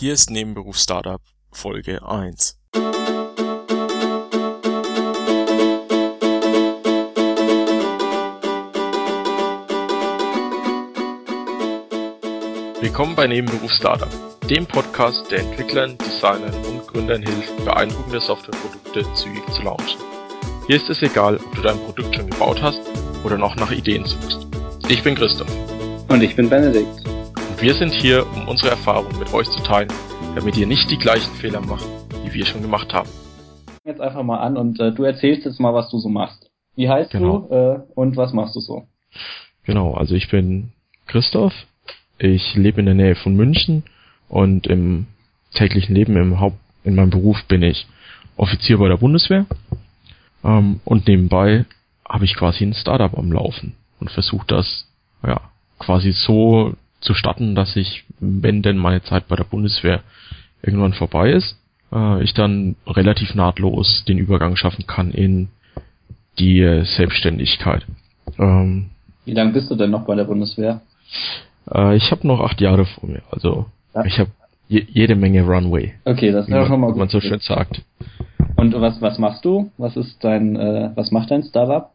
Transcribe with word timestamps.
Hier 0.00 0.12
ist 0.12 0.30
Nebenberuf 0.30 0.76
Startup 0.76 1.20
Folge 1.50 2.08
1. 2.08 2.56
Willkommen 12.80 13.16
bei 13.16 13.26
Nebenberuf 13.26 13.72
Startup, 13.72 14.08
dem 14.48 14.66
Podcast, 14.66 15.28
der 15.32 15.40
Entwicklern, 15.40 15.98
Designern 15.98 16.54
und 16.66 16.86
Gründern 16.86 17.24
hilft, 17.24 17.56
beeindruckende 17.64 18.20
Softwareprodukte 18.20 19.04
zügig 19.14 19.44
zu 19.50 19.62
launchen. 19.62 20.00
Hier 20.68 20.76
ist 20.76 20.88
es 20.88 21.02
egal, 21.02 21.38
ob 21.38 21.56
du 21.56 21.62
dein 21.62 21.78
Produkt 21.80 22.14
schon 22.14 22.30
gebaut 22.30 22.62
hast 22.62 22.78
oder 23.24 23.36
noch 23.36 23.56
nach 23.56 23.72
Ideen 23.72 24.04
suchst. 24.04 24.46
Ich 24.88 25.02
bin 25.02 25.16
Christoph. 25.16 25.50
Und 26.06 26.22
ich 26.22 26.36
bin 26.36 26.48
Benedikt. 26.48 27.07
Und 27.58 27.64
wir 27.64 27.74
sind 27.74 27.92
hier, 27.92 28.24
um 28.36 28.46
unsere 28.46 28.70
Erfahrungen 28.70 29.18
mit 29.18 29.34
euch 29.34 29.48
zu 29.48 29.60
teilen, 29.64 29.88
damit 30.36 30.56
ihr 30.56 30.66
nicht 30.68 30.88
die 30.92 30.96
gleichen 30.96 31.34
Fehler 31.34 31.60
macht, 31.60 31.84
die 32.24 32.32
wir 32.32 32.46
schon 32.46 32.62
gemacht 32.62 32.94
haben. 32.94 33.08
Jetzt 33.84 34.00
einfach 34.00 34.22
mal 34.22 34.38
an 34.38 34.56
und 34.56 34.78
äh, 34.78 34.92
du 34.92 35.02
erzählst 35.02 35.44
jetzt 35.44 35.58
mal, 35.58 35.74
was 35.74 35.90
du 35.90 35.98
so 35.98 36.08
machst. 36.08 36.48
Wie 36.76 36.88
heißt 36.88 37.10
Genau. 37.10 37.48
du 37.50 37.54
äh, 37.54 37.80
und 37.96 38.16
was 38.16 38.32
machst 38.32 38.54
du 38.54 38.60
so? 38.60 38.86
Genau, 39.64 39.94
also 39.94 40.14
ich 40.14 40.30
bin 40.30 40.70
Christoph. 41.08 41.52
Ich 42.18 42.54
lebe 42.54 42.78
in 42.78 42.86
der 42.86 42.94
Nähe 42.94 43.16
von 43.16 43.34
München 43.34 43.82
und 44.28 44.68
im 44.68 45.08
täglichen 45.54 45.96
Leben, 45.96 46.16
im 46.16 46.38
Haupt, 46.38 46.58
in 46.84 46.94
meinem 46.94 47.10
Beruf 47.10 47.42
bin 47.48 47.62
ich 47.64 47.88
Offizier 48.36 48.78
bei 48.78 48.86
der 48.86 48.98
Bundeswehr. 48.98 49.46
Ähm, 50.44 50.78
und 50.84 51.08
nebenbei 51.08 51.64
habe 52.08 52.24
ich 52.24 52.36
quasi 52.36 52.64
ein 52.64 52.74
Startup 52.74 53.18
am 53.18 53.32
Laufen 53.32 53.74
und 53.98 54.12
versuche 54.12 54.46
das, 54.46 54.86
ja, 55.24 55.40
quasi 55.80 56.12
so 56.12 56.74
zu 57.00 57.14
statten, 57.14 57.54
dass 57.54 57.76
ich, 57.76 58.04
wenn 58.20 58.62
denn 58.62 58.76
meine 58.78 59.02
Zeit 59.02 59.28
bei 59.28 59.36
der 59.36 59.44
Bundeswehr 59.44 60.00
irgendwann 60.62 60.92
vorbei 60.92 61.30
ist, 61.30 61.56
äh, 61.92 62.22
ich 62.22 62.34
dann 62.34 62.76
relativ 62.86 63.34
nahtlos 63.34 64.04
den 64.06 64.18
Übergang 64.18 64.56
schaffen 64.56 64.86
kann 64.86 65.10
in 65.12 65.48
die 66.38 66.62
Selbstständigkeit. 66.84 67.86
Ähm, 68.38 68.90
Wie 69.24 69.32
lange 69.32 69.52
bist 69.52 69.70
du 69.70 69.74
denn 69.74 69.90
noch 69.90 70.04
bei 70.06 70.14
der 70.14 70.24
Bundeswehr? 70.24 70.80
Äh, 71.72 71.96
ich 71.96 72.10
habe 72.10 72.26
noch 72.26 72.40
acht 72.40 72.60
Jahre 72.60 72.84
vor 72.86 73.08
mir. 73.08 73.22
Also 73.30 73.66
Ja. 73.94 74.04
ich 74.04 74.18
habe 74.18 74.30
je, 74.68 74.84
jede 74.88 75.14
Menge 75.14 75.42
Runway, 75.42 75.94
Okay, 76.04 76.30
das 76.32 76.44
ist 76.46 76.50
wie 76.52 76.56
ja 76.56 76.66
schon 76.66 76.80
mal 76.80 76.88
wie 76.88 76.92
gut. 76.92 76.98
man 76.98 77.08
so 77.08 77.20
schön 77.20 77.40
sagt. 77.40 77.82
Und 78.56 78.74
was 78.80 79.00
was 79.00 79.18
machst 79.18 79.44
du? 79.44 79.70
Was 79.78 79.96
ist 79.96 80.22
dein 80.24 80.56
äh, 80.56 80.90
was 80.96 81.10
macht 81.12 81.30
dein 81.30 81.42
Startup? 81.44 81.90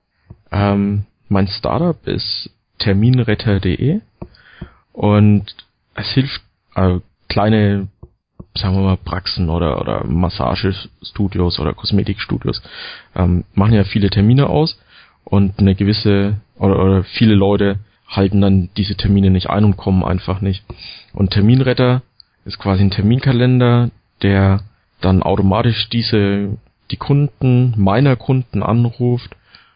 Ähm, 0.51 1.05
mein 1.29 1.47
Startup 1.47 1.97
ist 2.07 2.49
terminretter.de 2.79 3.99
und 4.93 5.43
es 5.95 6.07
hilft 6.11 6.41
äh, 6.75 6.99
kleine, 7.27 7.87
sagen 8.55 8.75
wir 8.75 8.83
mal, 8.83 8.97
Praxen 8.97 9.49
oder, 9.49 9.81
oder 9.81 10.05
Massagestudios 10.05 11.59
oder 11.59 11.73
Kosmetikstudios 11.73 12.61
ähm, 13.15 13.43
machen 13.53 13.73
ja 13.73 13.83
viele 13.83 14.09
Termine 14.09 14.47
aus 14.47 14.79
und 15.25 15.59
eine 15.59 15.75
gewisse 15.75 16.37
oder, 16.57 16.79
oder 16.79 17.03
viele 17.03 17.35
Leute 17.35 17.79
halten 18.07 18.41
dann 18.41 18.69
diese 18.77 18.95
Termine 18.95 19.31
nicht 19.31 19.49
ein 19.49 19.65
und 19.65 19.77
kommen 19.77 20.03
einfach 20.03 20.41
nicht. 20.41 20.63
Und 21.13 21.31
Terminretter 21.31 22.03
ist 22.45 22.59
quasi 22.59 22.83
ein 22.83 22.91
Terminkalender, 22.91 23.89
der 24.21 24.61
dann 25.01 25.23
automatisch 25.23 25.89
diese 25.89 26.57
die 26.91 26.97
Kunden 26.97 27.73
meiner 27.77 28.15
Kunden 28.15 28.61
anruft 28.61 29.35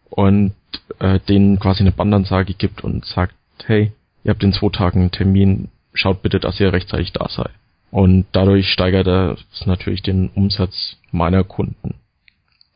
und 0.09 0.53
äh, 0.99 1.19
denen 1.27 1.59
quasi 1.59 1.81
eine 1.81 1.91
Bandansage 1.91 2.53
gibt 2.53 2.83
und 2.83 3.05
sagt, 3.05 3.33
hey, 3.65 3.91
ihr 4.27 4.33
habt 4.33 4.43
in 4.43 4.53
zwei 4.53 4.69
Tagen 4.69 4.99
einen 4.99 5.11
Termin, 5.11 5.69
schaut 5.93 6.21
bitte, 6.21 6.39
dass 6.39 6.59
ihr 6.59 6.73
rechtzeitig 6.73 7.13
da 7.13 7.27
seid. 7.29 7.51
Und 7.89 8.25
dadurch 8.33 8.69
steigert 8.69 9.07
er 9.07 9.37
natürlich 9.65 10.03
den 10.03 10.27
Umsatz 10.29 10.97
meiner 11.11 11.45
Kunden. 11.45 11.95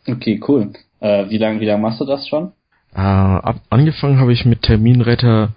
Okay, 0.08 0.42
cool. 0.48 0.72
Äh, 1.02 1.30
wie 1.30 1.38
lange 1.38 1.60
wie 1.60 1.66
lang 1.66 1.82
machst 1.82 2.00
du 2.00 2.06
das 2.06 2.28
schon? 2.28 2.54
Äh, 2.96 3.00
ab, 3.00 3.61
angefangen 3.70 4.20
habe 4.20 4.32
ich 4.32 4.45
mit 4.45 4.61
Terminretter, 4.61 5.50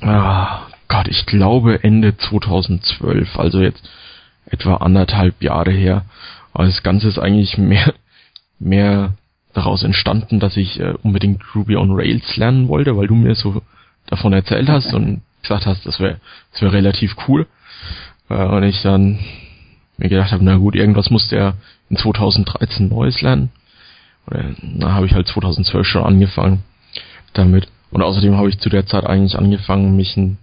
ah, 0.00 0.66
Gott, 0.88 1.06
ich 1.08 1.26
glaube 1.26 1.82
Ende 1.84 2.16
2012, 2.16 3.38
also 3.38 3.60
jetzt 3.60 3.88
etwa 4.46 4.76
anderthalb 4.76 5.40
Jahre 5.42 5.70
her. 5.70 6.04
Aber 6.52 6.64
das 6.64 6.82
Ganze 6.82 7.08
ist 7.08 7.18
eigentlich 7.18 7.56
mehr, 7.56 7.94
mehr 8.58 9.14
daraus 9.54 9.84
entstanden, 9.84 10.40
dass 10.40 10.56
ich 10.56 10.80
äh, 10.80 10.94
unbedingt 11.02 11.42
Ruby 11.54 11.76
on 11.76 11.92
Rails 11.92 12.36
lernen 12.36 12.68
wollte, 12.68 12.96
weil 12.96 13.06
du 13.06 13.14
mir 13.14 13.36
so 13.36 13.62
davon 14.06 14.32
erzählt 14.32 14.68
hast 14.68 14.92
und 14.92 15.22
gesagt 15.42 15.66
hast, 15.66 15.86
das 15.86 16.00
wäre 16.00 16.20
das 16.52 16.62
wäre 16.62 16.72
relativ 16.72 17.16
cool. 17.28 17.46
Äh, 18.28 18.34
und 18.34 18.62
ich 18.64 18.82
dann 18.82 19.18
mir 19.98 20.08
gedacht 20.08 20.32
habe, 20.32 20.44
na 20.44 20.56
gut, 20.56 20.74
irgendwas 20.74 21.10
muss 21.10 21.28
der 21.28 21.54
in 21.90 21.96
2013 21.96 22.88
Neues 22.88 23.20
lernen. 23.20 23.50
Oder, 24.26 24.44
na, 24.60 24.92
habe 24.92 25.06
ich 25.06 25.14
halt 25.14 25.26
2012 25.28 25.86
schon 25.86 26.04
angefangen 26.04 26.62
damit. 27.32 27.68
Und 27.90 28.02
außerdem 28.02 28.36
habe 28.36 28.48
ich 28.48 28.58
zu 28.58 28.68
der 28.68 28.86
Zeit 28.86 29.04
eigentlich 29.04 29.36
angefangen, 29.36 29.96
mich 29.96 30.16
ein, 30.16 30.38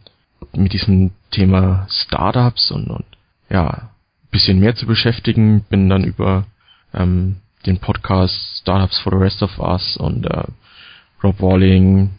mit 0.53 0.73
diesem 0.73 1.11
Thema 1.31 1.87
Startups 1.89 2.71
und, 2.71 2.89
und 2.89 3.05
ja, 3.49 3.89
bisschen 4.31 4.59
mehr 4.59 4.75
zu 4.75 4.85
beschäftigen. 4.85 5.65
Bin 5.69 5.89
dann 5.89 6.03
über 6.03 6.45
ähm, 6.93 7.37
den 7.65 7.79
Podcast 7.79 8.35
Startups 8.61 8.99
for 8.99 9.11
the 9.11 9.17
Rest 9.17 9.41
of 9.41 9.57
Us 9.59 9.97
und 9.97 10.25
äh, 10.25 10.43
Rob 11.23 11.41
Walling, 11.41 12.11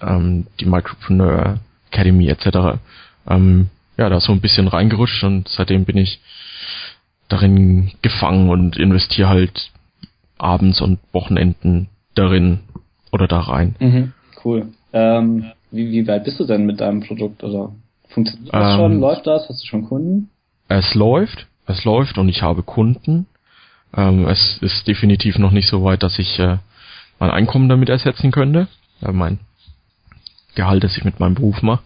ähm, 0.00 0.46
die 0.60 0.66
Micropreneur 0.66 1.58
Academy 1.90 2.28
etc. 2.28 2.78
Ähm, 3.28 3.68
ja, 3.96 4.08
da 4.08 4.20
so 4.20 4.32
ein 4.32 4.40
bisschen 4.40 4.68
reingerutscht 4.68 5.24
und 5.24 5.48
seitdem 5.48 5.84
bin 5.84 5.96
ich 5.96 6.20
darin 7.28 7.92
gefangen 8.02 8.50
und 8.50 8.76
investiere 8.76 9.28
halt 9.28 9.70
abends 10.38 10.80
und 10.80 10.98
Wochenenden 11.12 11.88
darin 12.14 12.60
oder 13.12 13.26
da 13.26 13.40
rein. 13.40 13.74
Mhm, 13.80 14.12
cool. 14.44 14.68
Ähm, 14.92 15.46
wie, 15.70 15.90
wie 15.90 16.06
weit 16.06 16.24
bist 16.24 16.38
du 16.38 16.44
denn 16.44 16.66
mit 16.66 16.80
deinem 16.80 17.00
Produkt 17.00 17.42
oder 17.42 17.72
funktioniert 18.08 18.54
das 18.54 18.72
Ähm, 18.72 18.78
schon? 18.78 19.00
Läuft 19.00 19.26
das? 19.26 19.48
Hast 19.48 19.62
du 19.62 19.66
schon 19.66 19.84
Kunden? 19.84 20.30
Es 20.68 20.94
läuft, 20.94 21.46
es 21.66 21.84
läuft 21.84 22.18
und 22.18 22.28
ich 22.28 22.42
habe 22.42 22.62
Kunden. 22.62 23.26
Ähm, 23.96 24.26
es 24.26 24.58
ist 24.60 24.86
definitiv 24.86 25.38
noch 25.38 25.52
nicht 25.52 25.68
so 25.68 25.82
weit, 25.84 26.02
dass 26.02 26.18
ich 26.18 26.38
äh, 26.38 26.58
mein 27.18 27.30
Einkommen 27.30 27.68
damit 27.68 27.88
ersetzen 27.88 28.30
könnte. 28.30 28.68
Äh, 29.02 29.12
mein 29.12 29.38
Gehalt, 30.56 30.82
das 30.82 30.96
ich 30.96 31.04
mit 31.04 31.20
meinem 31.20 31.34
Beruf 31.34 31.62
mache. 31.62 31.82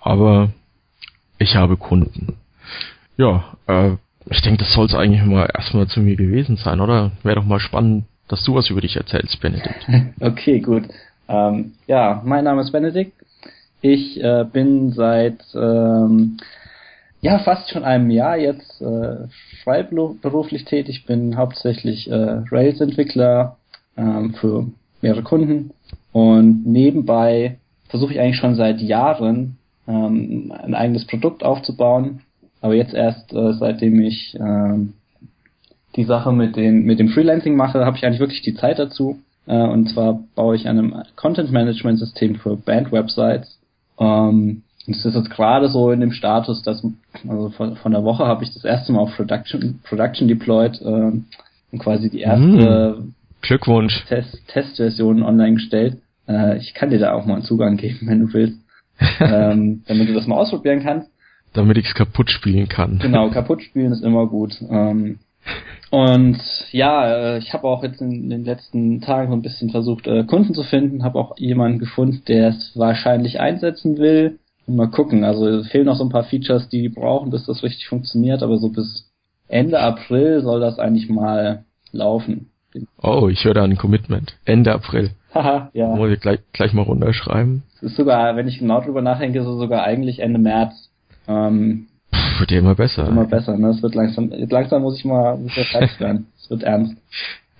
Aber 0.00 0.50
ich 1.38 1.56
habe 1.56 1.76
Kunden. 1.76 2.36
Ja, 3.16 3.44
äh, 3.66 3.96
ich 4.30 4.42
denke, 4.42 4.58
das 4.58 4.72
soll 4.72 4.86
es 4.86 4.94
eigentlich 4.94 5.24
mal 5.24 5.48
erstmal 5.52 5.86
zu 5.88 6.00
mir 6.00 6.16
gewesen 6.16 6.56
sein, 6.56 6.80
oder? 6.80 7.12
Wäre 7.22 7.36
doch 7.36 7.44
mal 7.44 7.60
spannend, 7.60 8.04
dass 8.28 8.44
du 8.44 8.54
was 8.54 8.70
über 8.70 8.80
dich 8.80 8.96
erzählst, 8.96 9.40
Benedikt. 9.40 9.86
Okay, 10.20 10.60
gut. 10.60 10.84
Ähm, 11.28 11.72
ja, 11.86 12.22
mein 12.24 12.44
Name 12.44 12.62
ist 12.62 12.72
Benedikt. 12.72 13.12
Ich 13.80 14.22
äh, 14.22 14.44
bin 14.50 14.92
seit 14.92 15.40
ähm, 15.54 16.38
ja 17.20 17.38
fast 17.40 17.70
schon 17.70 17.84
einem 17.84 18.10
Jahr 18.10 18.36
jetzt 18.36 18.80
äh, 18.80 19.28
freiberuflich 19.62 20.64
tätig. 20.64 21.04
Bin 21.06 21.36
hauptsächlich 21.36 22.10
äh, 22.10 22.42
Rails-Entwickler 22.50 23.56
ähm, 23.96 24.34
für 24.34 24.66
mehrere 25.02 25.22
Kunden 25.22 25.70
und 26.12 26.66
nebenbei 26.66 27.58
versuche 27.88 28.12
ich 28.12 28.20
eigentlich 28.20 28.36
schon 28.36 28.54
seit 28.54 28.80
Jahren 28.80 29.58
ähm, 29.86 30.52
ein 30.56 30.74
eigenes 30.74 31.06
Produkt 31.06 31.44
aufzubauen. 31.44 32.20
Aber 32.60 32.74
jetzt 32.74 32.94
erst 32.94 33.32
äh, 33.32 33.52
seitdem 33.54 34.00
ich 34.00 34.36
ähm, 34.38 34.94
die 35.94 36.04
Sache 36.04 36.32
mit, 36.32 36.56
den, 36.56 36.84
mit 36.84 36.98
dem 36.98 37.08
Freelancing 37.08 37.56
mache, 37.56 37.84
habe 37.84 37.96
ich 37.96 38.04
eigentlich 38.04 38.20
wirklich 38.20 38.42
die 38.42 38.54
Zeit 38.54 38.78
dazu. 38.78 39.18
Äh, 39.46 39.56
und 39.56 39.88
zwar 39.88 40.20
baue 40.34 40.56
ich 40.56 40.68
an 40.68 40.78
einem 40.78 41.02
Content-Management-System 41.16 42.36
für 42.36 42.56
Band-Websites. 42.56 43.58
Ähm, 43.98 44.62
und 44.86 44.94
es 44.94 45.04
ist 45.04 45.14
jetzt 45.14 45.30
gerade 45.30 45.68
so 45.68 45.90
in 45.90 46.00
dem 46.00 46.12
Status, 46.12 46.62
dass 46.62 46.84
also 47.26 47.50
von, 47.50 47.76
von 47.76 47.92
der 47.92 48.04
Woche 48.04 48.24
habe 48.24 48.44
ich 48.44 48.52
das 48.54 48.64
erste 48.64 48.92
Mal 48.92 49.00
auf 49.00 49.16
Production, 49.16 49.80
Production 49.82 50.28
deployed 50.28 50.80
ähm, 50.82 51.24
und 51.72 51.78
quasi 51.80 52.08
die 52.08 52.20
erste 52.20 53.02
Glückwunsch. 53.42 54.04
Test, 54.08 54.38
Testversion 54.48 55.22
online 55.22 55.54
gestellt. 55.54 55.98
Äh, 56.28 56.58
ich 56.58 56.74
kann 56.74 56.90
dir 56.90 56.98
da 56.98 57.12
auch 57.12 57.26
mal 57.26 57.34
einen 57.34 57.44
Zugang 57.44 57.76
geben, 57.76 58.00
wenn 58.02 58.20
du 58.20 58.32
willst, 58.32 58.58
ähm, 59.20 59.82
damit 59.88 60.08
du 60.08 60.14
das 60.14 60.26
mal 60.26 60.36
ausprobieren 60.36 60.82
kannst. 60.82 61.10
Damit 61.52 61.78
ich 61.78 61.86
es 61.86 61.94
kaputt 61.94 62.30
spielen 62.30 62.68
kann. 62.68 62.98
Genau, 62.98 63.30
kaputt 63.30 63.62
spielen 63.62 63.92
ist 63.92 64.04
immer 64.04 64.26
gut. 64.26 64.56
Ähm, 64.68 65.18
und 65.90 66.38
ja, 66.72 67.06
äh, 67.06 67.38
ich 67.38 67.52
habe 67.52 67.68
auch 67.68 67.82
jetzt 67.82 68.00
in 68.00 68.28
den 68.28 68.44
letzten 68.44 69.00
Tagen 69.00 69.30
so 69.30 69.36
ein 69.36 69.42
bisschen 69.42 69.70
versucht, 69.70 70.06
äh, 70.06 70.24
Kunden 70.24 70.54
zu 70.54 70.64
finden, 70.64 71.04
habe 71.04 71.18
auch 71.18 71.38
jemanden 71.38 71.78
gefunden, 71.78 72.22
der 72.26 72.48
es 72.48 72.72
wahrscheinlich 72.74 73.40
einsetzen 73.40 73.98
will. 73.98 74.38
Und 74.66 74.76
mal 74.76 74.90
gucken, 74.90 75.24
also 75.24 75.46
es 75.46 75.68
fehlen 75.68 75.86
noch 75.86 75.96
so 75.96 76.04
ein 76.04 76.10
paar 76.10 76.24
Features, 76.24 76.68
die 76.68 76.82
die 76.82 76.88
brauchen, 76.88 77.30
bis 77.30 77.46
das 77.46 77.62
richtig 77.62 77.86
funktioniert, 77.86 78.42
aber 78.42 78.58
so 78.58 78.68
bis 78.68 79.12
Ende 79.48 79.78
April 79.78 80.42
soll 80.42 80.60
das 80.60 80.80
eigentlich 80.80 81.08
mal 81.08 81.64
laufen. 81.92 82.50
Oh, 83.00 83.28
ich 83.28 83.44
höre 83.44 83.54
da 83.54 83.62
ein 83.62 83.76
Commitment. 83.76 84.36
Ende 84.44 84.72
April. 84.72 85.12
Haha, 85.36 85.70
ja. 85.74 85.88
Muss 85.88 86.10
ich 86.10 86.20
gleich, 86.20 86.40
gleich 86.52 86.72
mal 86.72 86.82
runterschreiben. 86.82 87.62
Es 87.76 87.82
ist 87.82 87.96
sogar, 87.96 88.36
wenn 88.36 88.48
ich 88.48 88.58
genau 88.58 88.80
drüber 88.80 89.02
nachdenke, 89.02 89.40
ist 89.40 89.46
es 89.46 89.58
sogar 89.58 89.84
eigentlich 89.84 90.20
Ende 90.20 90.38
März. 90.38 90.90
Ähm, 91.28 91.88
wird 92.38 92.50
ja 92.50 92.58
immer 92.58 92.74
besser. 92.74 93.08
Immer 93.08 93.24
besser, 93.24 93.56
ne? 93.56 93.68
Es 93.68 93.82
wird 93.82 93.94
langsam, 93.94 94.30
langsam 94.30 94.82
muss 94.82 94.98
ich 94.98 95.04
mal, 95.04 95.36
muss 95.36 95.56
ich 95.56 95.68
fertig 95.68 96.00
werden. 96.00 96.26
Es 96.38 96.50
wird 96.50 96.62
ernst. 96.62 96.96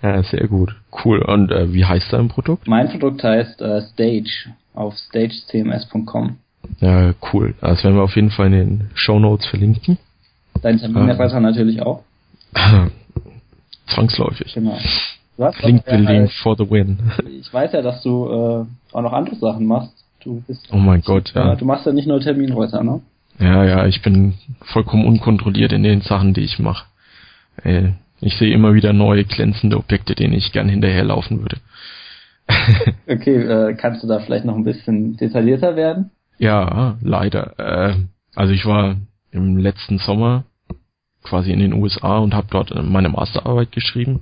Ja, 0.01 0.21
sehr 0.23 0.47
gut. 0.47 0.75
Cool. 1.03 1.19
Und 1.19 1.51
äh, 1.51 1.73
wie 1.73 1.85
heißt 1.85 2.13
dein 2.13 2.27
Produkt? 2.27 2.67
Mein 2.67 2.89
Produkt 2.89 3.23
heißt 3.23 3.61
äh, 3.61 3.81
Stage 3.81 4.53
auf 4.73 4.95
stagecms.com. 4.95 6.37
Ja, 6.79 7.13
cool. 7.33 7.55
Das 7.61 7.83
werden 7.83 7.95
wir 7.95 8.03
auf 8.03 8.15
jeden 8.15 8.29
Fall 8.29 8.47
in 8.47 8.51
den 8.51 8.89
Show 8.93 9.19
Notes 9.19 9.47
verlinken. 9.47 9.97
Dein 10.61 10.77
Terminadresse 10.79 11.39
natürlich 11.41 11.81
auch. 11.81 12.03
Zwangsläufig. 13.87 14.53
Genau. 14.53 14.77
Link 15.37 15.85
building 15.85 16.29
for 16.41 16.55
the 16.57 16.69
win. 16.69 16.97
Ich 17.39 17.53
weiß 17.53 17.71
ja, 17.73 17.81
dass 17.81 18.01
du 18.01 18.25
äh, 18.25 18.95
auch 18.95 19.01
noch 19.01 19.13
andere 19.13 19.35
Sachen 19.35 19.65
machst. 19.65 19.93
Du 20.23 20.41
bist. 20.47 20.67
Oh 20.71 20.77
mein 20.77 21.01
Gott, 21.01 21.31
ja. 21.35 21.55
Du 21.55 21.65
machst 21.65 21.85
ja 21.85 21.93
nicht 21.93 22.07
nur 22.07 22.19
Terminreuter, 22.19 22.83
ne? 22.83 23.01
Ja, 23.39 23.63
ja, 23.63 23.85
ich 23.85 24.01
bin 24.01 24.33
vollkommen 24.61 25.05
unkontrolliert 25.05 25.71
in 25.71 25.83
den 25.83 26.01
Sachen, 26.01 26.33
die 26.33 26.41
ich 26.41 26.57
mache. 26.57 26.85
Ich 28.19 28.35
sehe 28.37 28.51
immer 28.51 28.73
wieder 28.73 28.93
neue 28.93 29.25
glänzende 29.25 29.77
Objekte, 29.77 30.15
denen 30.15 30.33
ich 30.33 30.51
gern 30.51 30.69
hinterherlaufen 30.69 31.41
würde. 31.41 31.57
okay, 33.07 33.35
äh, 33.35 33.73
kannst 33.75 34.03
du 34.03 34.07
da 34.07 34.19
vielleicht 34.19 34.45
noch 34.45 34.55
ein 34.55 34.63
bisschen 34.63 35.17
detaillierter 35.17 35.75
werden? 35.75 36.11
Ja, 36.39 36.97
leider. 37.01 37.59
Äh, 37.59 37.95
also 38.35 38.53
ich 38.53 38.65
war 38.65 38.95
im 39.31 39.57
letzten 39.57 39.99
Sommer 39.99 40.45
quasi 41.23 41.51
in 41.51 41.59
den 41.59 41.73
USA 41.73 42.17
und 42.17 42.33
habe 42.33 42.47
dort 42.49 42.73
meine 42.83 43.09
Masterarbeit 43.09 43.71
geschrieben 43.71 44.21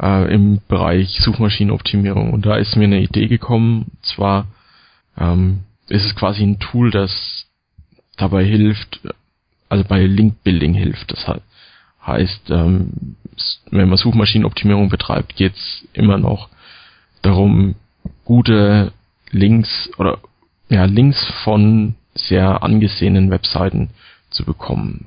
äh, 0.00 0.32
im 0.32 0.60
Bereich 0.68 1.18
Suchmaschinenoptimierung. 1.20 2.32
Und 2.32 2.46
da 2.46 2.56
ist 2.56 2.76
mir 2.76 2.84
eine 2.84 3.00
Idee 3.00 3.26
gekommen, 3.26 3.92
zwar 4.02 4.46
ähm, 5.16 5.60
ist 5.88 6.04
es 6.04 6.14
quasi 6.14 6.42
ein 6.42 6.58
Tool, 6.58 6.90
das 6.90 7.46
dabei 8.16 8.44
hilft, 8.44 9.00
also 9.68 9.84
bei 9.84 10.04
Link 10.04 10.42
Building 10.42 10.74
hilft. 10.74 11.12
Das 11.12 11.26
heißt, 12.06 12.50
ähm, 12.50 13.16
wenn 13.70 13.88
man 13.88 13.98
Suchmaschinenoptimierung 13.98 14.88
betreibt, 14.88 15.36
geht 15.36 15.54
es 15.54 15.88
immer 15.92 16.18
noch 16.18 16.48
darum, 17.22 17.74
gute 18.24 18.92
Links 19.30 19.90
oder 19.98 20.18
ja, 20.68 20.84
Links 20.84 21.24
von 21.44 21.94
sehr 22.14 22.62
angesehenen 22.62 23.30
Webseiten 23.30 23.90
zu 24.30 24.44
bekommen. 24.44 25.06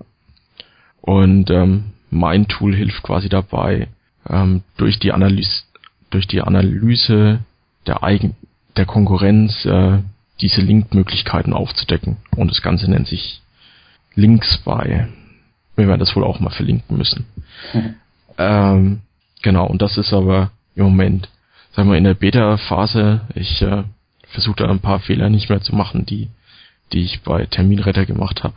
Und 1.02 1.50
ähm, 1.50 1.94
mein 2.10 2.48
Tool 2.48 2.76
hilft 2.76 3.04
quasi 3.04 3.30
dabei, 3.30 3.88
ähm, 4.30 4.64
durch 4.78 5.00
die 5.00 5.12
Analyse, 5.12 5.64
durch 6.10 6.28
die 6.28 6.42
Analyse 6.42 7.40
der 7.88 8.04
Eigen 8.04 8.36
der 8.78 8.86
Konkurrenz 8.86 9.66
äh, 9.66 10.00
diese 10.40 10.62
Linkmöglichkeiten 10.62 11.54
aufzudecken. 11.54 12.18
Und 12.36 12.50
das 12.50 12.62
Ganze 12.62 12.90
nennt 12.90 13.08
sich 13.08 13.42
Links 14.16 14.58
bei. 14.58 15.08
Wir 15.76 15.88
werden 15.88 16.00
das 16.00 16.16
wohl 16.16 16.24
auch 16.24 16.40
mal 16.40 16.50
verlinken 16.50 16.98
müssen. 16.98 17.26
Mhm. 17.74 17.96
Ähm, 18.38 19.02
genau, 19.44 19.68
und 19.68 19.82
das 19.82 19.98
ist 19.98 20.14
aber 20.14 20.52
im 20.74 20.86
Moment, 20.86 21.30
sagen 21.74 21.92
wir, 21.92 21.98
in 21.98 22.06
der 22.06 22.14
Beta-Phase. 22.16 23.22
Ich 23.36 23.62
äh, 23.62 23.84
versuche 24.30 24.64
da 24.64 24.70
ein 24.70 24.80
paar 24.80 25.00
Fehler 25.00 25.30
nicht 25.30 25.50
mehr 25.50 25.62
zu 25.62 25.76
machen, 25.76 26.06
die, 26.06 26.30
die 26.92 27.04
ich 27.04 27.22
bei 27.22 27.46
Terminretter 27.46 28.06
gemacht 28.06 28.44
habe. 28.44 28.56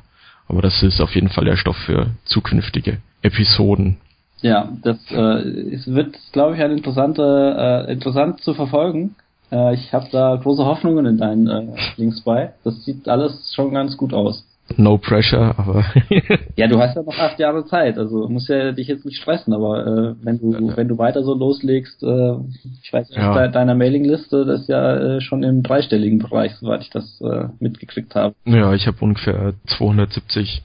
Aber 0.49 0.63
das 0.63 0.83
ist 0.83 1.01
auf 1.01 1.15
jeden 1.15 1.29
Fall 1.29 1.45
der 1.45 1.57
Stoff 1.57 1.77
für 1.77 2.11
zukünftige 2.25 2.99
Episoden. 3.21 3.99
Ja, 4.45 4.69
das 4.83 4.99
äh, 5.11 5.75
es 5.75 5.87
wird, 5.87 6.17
glaube 6.33 6.55
ich, 6.55 6.63
ein 6.63 6.71
interessante, 6.71 7.87
äh, 7.89 7.93
interessant 7.93 8.43
zu 8.43 8.53
verfolgen. 8.53 9.17
Äh, 9.51 9.73
ich 9.73 9.91
habe 9.95 10.07
da 10.13 10.37
große 10.37 10.67
Hoffnungen 10.67 11.07
in 11.07 11.17
deinen 11.17 11.49
äh, 11.49 11.77
Links 11.97 12.21
bei. 12.21 12.53
Das 12.63 12.85
sieht 12.85 13.09
alles 13.09 13.55
schon 13.55 13.73
ganz 13.73 13.97
gut 13.97 14.13
aus. 14.13 14.47
No 14.77 14.99
pressure, 14.99 15.59
aber. 15.59 15.87
ja, 16.57 16.67
du 16.69 16.79
hast 16.79 16.95
ja 16.95 17.03
noch 17.03 17.19
acht 17.19 17.39
Jahre 17.39 17.65
Zeit, 17.65 17.97
also 17.97 18.29
musst 18.29 18.51
ja 18.51 18.73
dich 18.73 18.89
jetzt 18.89 19.07
nicht 19.07 19.17
stressen, 19.17 19.55
aber 19.55 19.87
äh, 19.87 20.15
wenn 20.23 20.39
du 20.39 20.53
ja. 20.53 20.77
wenn 20.77 20.89
du 20.89 20.99
weiter 20.99 21.23
so 21.23 21.33
loslegst, 21.33 22.03
äh, 22.03 22.35
ich 22.83 22.93
weiß 22.93 23.09
nicht, 23.09 23.19
ja. 23.19 23.49
deiner 23.49 23.75
Mailingliste, 23.75 24.45
das 24.45 24.63
ist 24.63 24.69
ja 24.69 25.17
äh, 25.17 25.21
schon 25.23 25.43
im 25.43 25.63
dreistelligen 25.63 26.19
Bereich, 26.19 26.55
soweit 26.57 26.83
ich 26.83 26.91
das 26.91 27.19
äh, 27.23 27.47
mitgekriegt 27.61 28.15
habe. 28.15 28.35
Ja, 28.45 28.75
ich 28.75 28.87
habe 28.87 28.99
ungefähr 29.01 29.55
270 29.79 30.63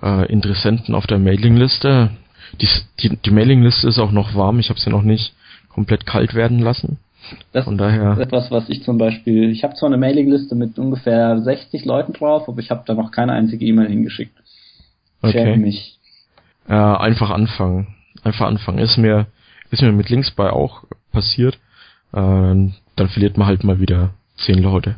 äh, 0.00 0.32
Interessenten 0.32 0.94
auf 0.94 1.08
der 1.08 1.18
Mailingliste. 1.18 2.10
Die, 2.60 2.68
die, 3.00 3.16
die 3.16 3.30
Mailingliste 3.30 3.88
ist 3.88 3.98
auch 3.98 4.12
noch 4.12 4.34
warm, 4.34 4.58
ich 4.58 4.70
habe 4.70 4.80
sie 4.80 4.90
noch 4.90 5.02
nicht 5.02 5.34
komplett 5.68 6.06
kalt 6.06 6.34
werden 6.34 6.60
lassen. 6.60 6.98
Das 7.52 7.64
Von 7.64 7.76
daher. 7.76 8.12
ist 8.12 8.18
etwas, 8.18 8.50
was 8.50 8.68
ich 8.68 8.82
zum 8.82 8.98
Beispiel, 8.98 9.50
ich 9.50 9.64
habe 9.64 9.74
zwar 9.74 9.88
eine 9.88 9.98
Mailingliste 9.98 10.54
mit 10.54 10.78
ungefähr 10.78 11.38
60 11.40 11.84
Leuten 11.84 12.12
drauf, 12.12 12.48
aber 12.48 12.60
ich 12.60 12.70
habe 12.70 12.84
da 12.86 12.94
noch 12.94 13.10
keine 13.10 13.32
einzige 13.32 13.64
E-Mail 13.64 13.88
hingeschickt. 13.88 14.36
Okay. 15.22 15.56
mich. 15.56 15.98
Äh, 16.68 16.74
einfach 16.74 17.30
anfangen. 17.30 17.88
Einfach 18.22 18.46
anfangen. 18.46 18.78
Ist 18.78 18.96
mir, 18.96 19.26
ist 19.70 19.82
mir 19.82 19.92
mit 19.92 20.08
Links 20.08 20.30
bei 20.30 20.50
auch 20.50 20.84
passiert. 21.12 21.54
Äh, 22.12 22.18
dann 22.96 23.08
verliert 23.08 23.36
man 23.36 23.46
halt 23.46 23.64
mal 23.64 23.80
wieder 23.80 24.10
10 24.38 24.62
Leute. 24.62 24.96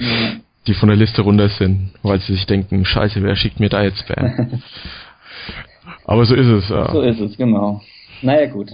Die 0.66 0.74
von 0.74 0.88
der 0.88 0.96
Liste 0.96 1.22
runter 1.22 1.48
sind, 1.48 1.92
weil 2.02 2.20
sie 2.20 2.34
sich 2.34 2.46
denken, 2.46 2.84
scheiße, 2.84 3.22
wer 3.22 3.36
schickt 3.36 3.60
mir 3.60 3.68
da 3.68 3.84
jetzt 3.84 4.00
Spam? 4.00 4.62
aber 6.06 6.24
so 6.24 6.34
ist 6.34 6.46
es. 6.46 6.70
Äh. 6.70 6.92
So 6.92 7.02
ist 7.02 7.20
es, 7.20 7.36
genau. 7.36 7.82
Naja, 8.22 8.46
gut. 8.46 8.70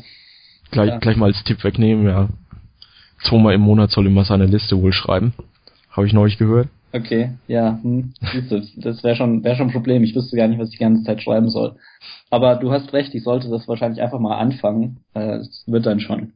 Gleich, 0.71 0.89
ja. 0.89 0.99
gleich 0.99 1.17
mal 1.17 1.27
als 1.27 1.43
Tipp 1.45 1.63
wegnehmen, 1.65 2.07
ja 2.07 2.29
zweimal 3.23 3.55
im 3.55 3.61
Monat 3.61 3.91
soll 3.91 4.07
immer 4.07 4.25
seine 4.25 4.47
Liste 4.47 4.81
wohl 4.81 4.93
schreiben. 4.93 5.35
Habe 5.91 6.07
ich 6.07 6.13
neulich 6.13 6.39
gehört. 6.39 6.69
Okay, 6.95 7.31
ja, 7.49 7.79
hm, 7.83 8.13
das 8.77 9.03
wäre 9.03 9.17
schon, 9.17 9.43
wäre 9.45 9.57
schon 9.57 9.69
ein 9.69 9.73
Problem. 9.73 10.05
Ich 10.05 10.15
wüsste 10.15 10.37
gar 10.37 10.47
nicht, 10.49 10.59
was 10.59 10.69
ich 10.69 10.79
die 10.79 10.85
ganze 10.85 11.05
Zeit 11.05 11.23
schreiben 11.23 11.49
soll. 11.49 11.77
Aber 12.29 12.57
du 12.57 12.71
hast 12.71 12.93
recht, 12.93 13.15
ich 13.15 13.25
sollte 13.25 13.49
das 13.49 13.67
wahrscheinlich 13.67 14.03
einfach 14.03 14.19
mal 14.19 14.37
anfangen. 14.37 14.99
Äh, 15.15 15.37
es 15.37 15.65
wird 15.67 15.87
dann 15.87 16.01
schon. 16.01 16.33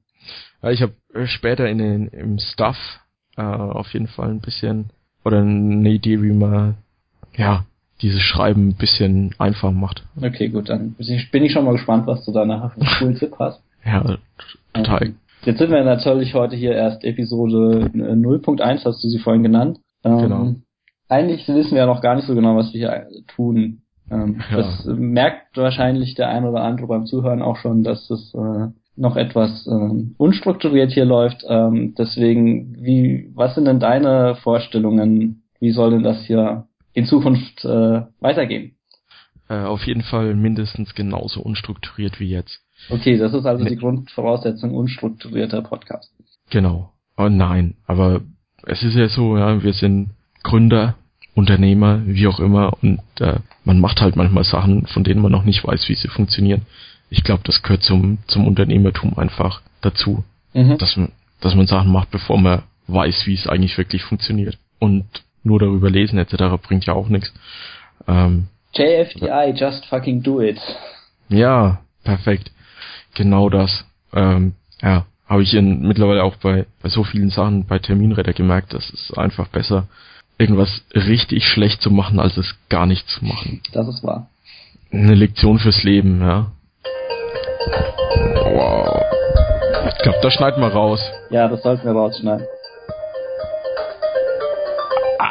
Ja, 0.62 0.70
ich 0.70 0.81
habe 0.81 0.94
äh, 1.12 1.26
später 1.26 1.69
in 1.69 1.78
den, 1.78 2.08
im 2.08 2.38
Stuff 2.38 2.76
äh, 3.37 3.42
auf 3.42 3.92
jeden 3.92 4.06
Fall 4.06 4.31
ein 4.31 4.40
bisschen 4.40 4.90
oder 5.25 5.40
eine 5.40 5.90
Idee, 5.90 6.22
wie 6.22 6.32
man 6.32 6.76
ja 7.37 7.66
dieses 8.02 8.20
Schreiben 8.20 8.69
ein 8.69 8.76
bisschen 8.76 9.34
einfach 9.38 9.72
macht. 9.72 10.04
Okay, 10.20 10.48
gut, 10.48 10.69
dann 10.69 10.94
bin 11.32 11.44
ich 11.44 11.52
schon 11.52 11.64
mal 11.64 11.72
gespannt, 11.72 12.06
was 12.06 12.25
du 12.25 12.32
da 12.32 12.44
nachher 12.44 12.70
für 12.70 12.81
einen 12.81 12.96
coolen 12.98 13.14
Tipp 13.16 13.34
hast. 13.38 13.60
Ja, 13.87 14.16
total. 14.72 15.14
Jetzt 15.44 15.58
sind 15.58 15.70
wir 15.70 15.84
natürlich 15.84 16.34
heute 16.34 16.56
hier 16.56 16.72
erst 16.72 17.04
Episode 17.04 17.88
0.1, 17.94 18.84
hast 18.84 19.04
du 19.04 19.08
sie 19.08 19.20
vorhin 19.20 19.44
genannt. 19.44 19.78
Ähm, 20.02 20.19
genau. 20.19 20.54
Eigentlich 21.08 21.46
wissen 21.46 21.70
wir 21.70 21.78
ja 21.78 21.87
noch 21.87 22.02
gar 22.02 22.16
nicht 22.16 22.26
so 22.26 22.34
genau, 22.34 22.56
was 22.56 22.75
wir 22.75 22.81
hier 22.81 23.06
tun. 23.28 23.82
Ähm, 24.10 24.40
ja. 24.50 24.56
Das 24.56 24.84
merkt 24.87 25.56
wahrscheinlich 25.56 26.16
der 26.16 26.30
ein 26.30 26.44
oder 26.44 26.62
andere 26.62 26.88
beim 26.88 27.06
Zuhören 27.06 27.42
auch 27.42 27.59
schon, 27.59 27.85
dass 27.85 28.11
es 28.11 28.35
äh, 28.35 28.66
noch 28.97 29.16
etwas 29.16 29.66
äh, 29.66 30.04
unstrukturiert 30.16 30.90
hier 30.90 31.04
läuft. 31.04 31.44
Ähm, 31.49 31.94
deswegen, 31.97 32.76
wie, 32.82 33.30
was 33.35 33.54
sind 33.54 33.66
denn 33.66 33.78
deine 33.78 34.37
Vorstellungen? 34.42 35.44
Wie 35.61 35.70
soll 35.70 35.92
denn 35.92 36.02
das 36.02 36.25
hier 36.25 36.66
in 36.96 37.04
Zukunft 37.04 37.62
äh, 37.64 38.02
weitergehen? 38.20 38.74
Äh, 39.48 39.58
auf 39.58 39.86
jeden 39.86 40.02
Fall 40.02 40.34
mindestens 40.34 40.94
genauso 40.94 41.42
unstrukturiert 41.42 42.18
wie 42.18 42.30
jetzt. 42.30 42.58
Okay, 42.88 43.18
das 43.18 43.34
ist 43.34 43.44
also 43.44 43.64
die 43.64 43.76
Grundvoraussetzung 43.76 44.74
unstrukturierter 44.74 45.60
Podcast. 45.60 46.10
Genau. 46.50 46.92
Oh 47.18 47.28
nein, 47.28 47.74
aber 47.86 48.22
es 48.64 48.82
ist 48.82 48.94
ja 48.94 49.08
so, 49.08 49.36
ja, 49.36 49.62
wir 49.62 49.74
sind 49.74 50.10
Gründer, 50.42 50.94
Unternehmer, 51.34 52.00
wie 52.06 52.26
auch 52.26 52.40
immer, 52.40 52.72
und 52.82 53.00
äh, 53.20 53.40
man 53.64 53.78
macht 53.78 54.00
halt 54.00 54.16
manchmal 54.16 54.44
Sachen, 54.44 54.86
von 54.86 55.04
denen 55.04 55.20
man 55.20 55.32
noch 55.32 55.44
nicht 55.44 55.64
weiß, 55.64 55.88
wie 55.88 55.94
sie 55.94 56.08
funktionieren. 56.08 56.62
Ich 57.10 57.24
glaube, 57.24 57.42
das 57.44 57.62
gehört 57.62 57.82
zum, 57.82 58.18
zum 58.26 58.46
Unternehmertum 58.46 59.18
einfach 59.18 59.60
dazu, 59.82 60.24
mhm. 60.54 60.78
dass, 60.78 60.96
man, 60.96 61.12
dass 61.40 61.54
man 61.54 61.66
Sachen 61.66 61.92
macht, 61.92 62.10
bevor 62.10 62.38
man 62.38 62.62
weiß, 62.88 63.26
wie 63.26 63.34
es 63.34 63.46
eigentlich 63.46 63.76
wirklich 63.76 64.02
funktioniert. 64.02 64.58
Und 64.78 65.04
nur 65.46 65.58
darüber 65.60 65.90
lesen 65.90 66.18
etc. 66.18 66.60
bringt 66.62 66.84
ja 66.86 66.94
auch 66.94 67.08
nichts. 67.08 67.32
Ähm, 68.06 68.48
JFDI, 68.74 69.54
just 69.56 69.86
fucking 69.86 70.22
do 70.22 70.40
it. 70.40 70.60
Ja, 71.28 71.80
perfekt 72.04 72.50
genau 73.16 73.48
das. 73.48 73.84
Ähm, 74.14 74.52
ja, 74.80 75.06
habe 75.26 75.42
ich 75.42 75.52
in, 75.54 75.80
mittlerweile 75.80 76.22
auch 76.22 76.36
bei, 76.36 76.66
bei 76.80 76.88
so 76.88 77.02
vielen 77.02 77.30
Sachen 77.30 77.66
bei 77.66 77.80
Terminretter 77.80 78.32
gemerkt, 78.32 78.72
dass 78.72 78.88
es 78.90 79.12
einfach 79.16 79.48
besser, 79.48 79.88
irgendwas 80.38 80.82
richtig 80.94 81.44
schlecht 81.44 81.82
zu 81.82 81.90
machen, 81.90 82.20
als 82.20 82.36
es 82.36 82.54
gar 82.68 82.86
nicht 82.86 83.08
zu 83.08 83.24
machen. 83.24 83.62
Das 83.72 83.88
ist 83.88 84.04
wahr. 84.04 84.28
Eine 84.92 85.14
Lektion 85.14 85.58
fürs 85.58 85.82
Leben, 85.82 86.20
ja. 86.20 86.52
Wow. 88.44 89.02
Ich 89.88 90.02
glaube, 90.02 90.18
das 90.22 90.34
schneiden 90.34 90.62
wir 90.62 90.68
raus. 90.68 91.00
Ja, 91.30 91.48
das 91.48 91.62
sollten 91.62 91.84
wir 91.84 91.92
rausschneiden. 91.92 92.46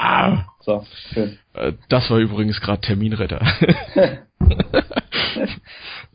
Ah. 0.06 0.46
So, 0.62 0.84
schön. 1.14 1.38
Äh, 1.54 1.74
das 1.90 2.10
war 2.10 2.18
übrigens 2.20 2.60
gerade 2.62 2.82
Terminretter. 2.82 3.42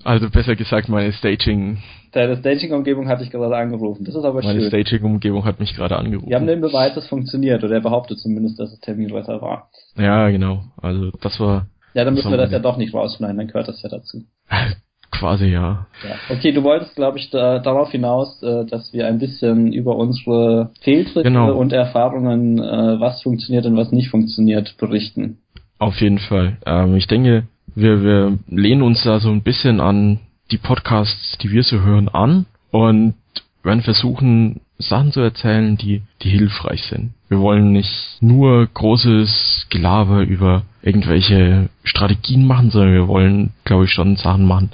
Also 0.03 0.31
besser 0.31 0.57
gesagt, 0.57 0.89
meine 0.89 1.13
Staging. 1.13 1.79
Deine 2.13 2.37
Staging-Umgebung 2.39 3.09
hat 3.09 3.21
dich 3.21 3.31
gerade 3.31 3.55
angerufen. 3.55 4.05
Das 4.05 4.15
ist 4.15 4.25
aber 4.25 4.41
meine 4.41 4.61
schön. 4.61 4.71
Meine 4.71 4.85
Staging-Umgebung 4.87 5.45
hat 5.45 5.61
mich 5.61 5.75
gerade 5.75 5.97
angerufen. 5.97 6.29
Wir 6.29 6.37
haben 6.37 6.47
den 6.47 6.61
Beweis, 6.61 6.95
dass 6.95 7.05
es 7.05 7.11
funktioniert, 7.11 7.63
oder 7.63 7.75
er 7.75 7.81
behauptet 7.81 8.19
zumindest, 8.19 8.59
dass 8.59 8.73
es 8.73 8.81
Terminretter 8.81 9.43
war. 9.43 9.69
Ja, 9.97 10.31
genau. 10.31 10.65
Also 10.81 11.11
das 11.21 11.39
war 11.39 11.67
Ja, 11.93 12.05
dann 12.05 12.15
müssen 12.15 12.31
wir 12.31 12.39
das 12.39 12.51
ja 12.51 12.61
doch 12.61 12.79
nicht 12.79 12.95
rausschneiden, 12.95 13.37
dann 13.37 13.49
gehört 13.49 13.69
das 13.69 13.83
ja 13.83 13.89
dazu. 13.89 14.25
Quasi, 15.21 15.49
ja. 15.49 15.87
ja. 16.03 16.35
Okay, 16.35 16.51
du 16.51 16.63
wolltest, 16.63 16.97
glaube 16.97 17.19
ich, 17.19 17.29
da, 17.29 17.59
darauf 17.59 17.91
hinaus, 17.91 18.43
äh, 18.43 18.65
dass 18.65 18.95
wir 18.95 19.07
ein 19.07 19.19
bisschen 19.19 19.71
über 19.71 19.95
unsere 19.97 20.71
Fehltritte 20.81 21.25
genau. 21.25 21.53
und 21.53 21.75
Erfahrungen, 21.75 22.59
äh, 22.59 23.01
was 23.01 23.23
funktioniert 23.23 23.67
und 23.67 23.77
was 23.77 23.93
nicht 23.93 24.09
funktioniert, 24.09 24.79
berichten. 24.79 25.37
Auf 25.79 26.01
jeden 26.01 26.21
Fall. 26.21 26.57
Ähm, 26.65 26.97
ich 26.97 27.07
denke, 27.07 27.45
wir, 27.75 28.03
wir 28.03 28.39
lehnen 28.49 28.81
uns 28.81 29.03
da 29.05 29.21
so 29.21 29.29
ein 29.29 29.43
bisschen 29.43 29.79
an 29.81 30.21
die 30.51 30.57
Podcasts, 30.57 31.37
die 31.43 31.51
wir 31.51 31.65
so 31.65 31.81
hören, 31.83 32.09
an 32.09 32.47
und 32.71 33.15
werden 33.63 33.83
versuchen, 33.83 34.63
Sachen 34.79 35.13
zu 35.13 35.21
erzählen, 35.21 35.77
die, 35.77 36.01
die 36.23 36.31
hilfreich 36.31 36.83
sind. 36.85 37.13
Wir 37.29 37.41
wollen 37.41 37.73
nicht 37.73 38.17
nur 38.21 38.67
großes 38.67 39.67
Gelaber 39.69 40.23
über 40.23 40.63
irgendwelche 40.83 41.69
Strategien 41.85 42.47
machen, 42.47 42.71
sondern 42.71 42.95
wir 42.95 43.09
wollen, 43.09 43.51
glaube 43.65 43.85
ich, 43.85 43.91
schon 43.91 44.17
Sachen 44.17 44.47
machen, 44.47 44.71